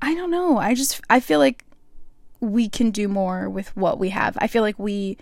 I 0.00 0.14
don't 0.14 0.30
know. 0.30 0.58
I 0.58 0.74
just 0.74 1.00
I 1.10 1.20
feel 1.20 1.40
like 1.40 1.64
we 2.40 2.68
can 2.68 2.90
do 2.90 3.08
more 3.08 3.48
with 3.48 3.76
what 3.76 3.98
we 3.98 4.10
have. 4.10 4.38
I 4.40 4.46
feel 4.46 4.62
like 4.62 4.78
we, 4.78 5.18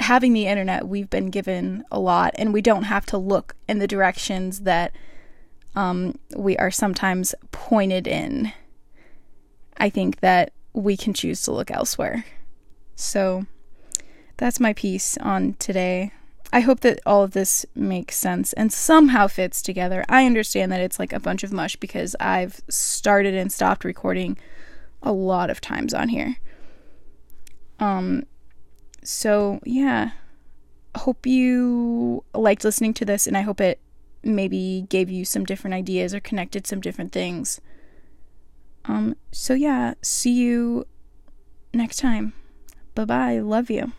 having 0.00 0.32
the 0.32 0.46
internet, 0.46 0.88
we've 0.88 1.10
been 1.10 1.30
given 1.30 1.84
a 1.90 2.00
lot, 2.00 2.34
and 2.38 2.52
we 2.52 2.62
don't 2.62 2.84
have 2.84 3.06
to 3.06 3.18
look 3.18 3.54
in 3.68 3.78
the 3.78 3.86
directions 3.86 4.60
that 4.60 4.92
um, 5.74 6.18
we 6.34 6.56
are 6.56 6.70
sometimes 6.70 7.34
pointed 7.52 8.06
in. 8.06 8.52
I 9.78 9.90
think 9.90 10.20
that 10.20 10.52
we 10.72 10.96
can 10.96 11.14
choose 11.14 11.42
to 11.42 11.52
look 11.52 11.70
elsewhere. 11.70 12.24
So 12.94 13.46
that's 14.36 14.60
my 14.60 14.72
piece 14.72 15.16
on 15.18 15.54
today. 15.54 16.12
I 16.52 16.60
hope 16.60 16.80
that 16.80 17.00
all 17.04 17.22
of 17.22 17.32
this 17.32 17.66
makes 17.74 18.16
sense 18.16 18.52
and 18.52 18.72
somehow 18.72 19.26
fits 19.26 19.60
together. 19.60 20.04
I 20.08 20.26
understand 20.26 20.70
that 20.72 20.80
it's 20.80 20.98
like 20.98 21.12
a 21.12 21.20
bunch 21.20 21.42
of 21.42 21.52
mush 21.52 21.76
because 21.76 22.14
I've 22.20 22.60
started 22.68 23.34
and 23.34 23.52
stopped 23.52 23.84
recording 23.84 24.38
a 25.02 25.12
lot 25.12 25.50
of 25.50 25.60
times 25.60 25.92
on 25.92 26.08
here. 26.08 26.36
Um 27.78 28.24
so 29.02 29.60
yeah, 29.64 30.12
hope 30.96 31.26
you 31.26 32.24
liked 32.34 32.64
listening 32.64 32.94
to 32.94 33.04
this 33.04 33.26
and 33.26 33.36
I 33.36 33.42
hope 33.42 33.60
it 33.60 33.80
maybe 34.22 34.86
gave 34.88 35.10
you 35.10 35.24
some 35.24 35.44
different 35.44 35.74
ideas 35.74 36.14
or 36.14 36.20
connected 36.20 36.66
some 36.66 36.80
different 36.80 37.12
things. 37.12 37.60
Um 38.88 39.16
so 39.32 39.54
yeah, 39.54 39.94
see 40.02 40.32
you 40.32 40.86
next 41.74 41.98
time. 41.98 42.32
Bye-bye. 42.94 43.40
Love 43.40 43.70
you. 43.70 43.92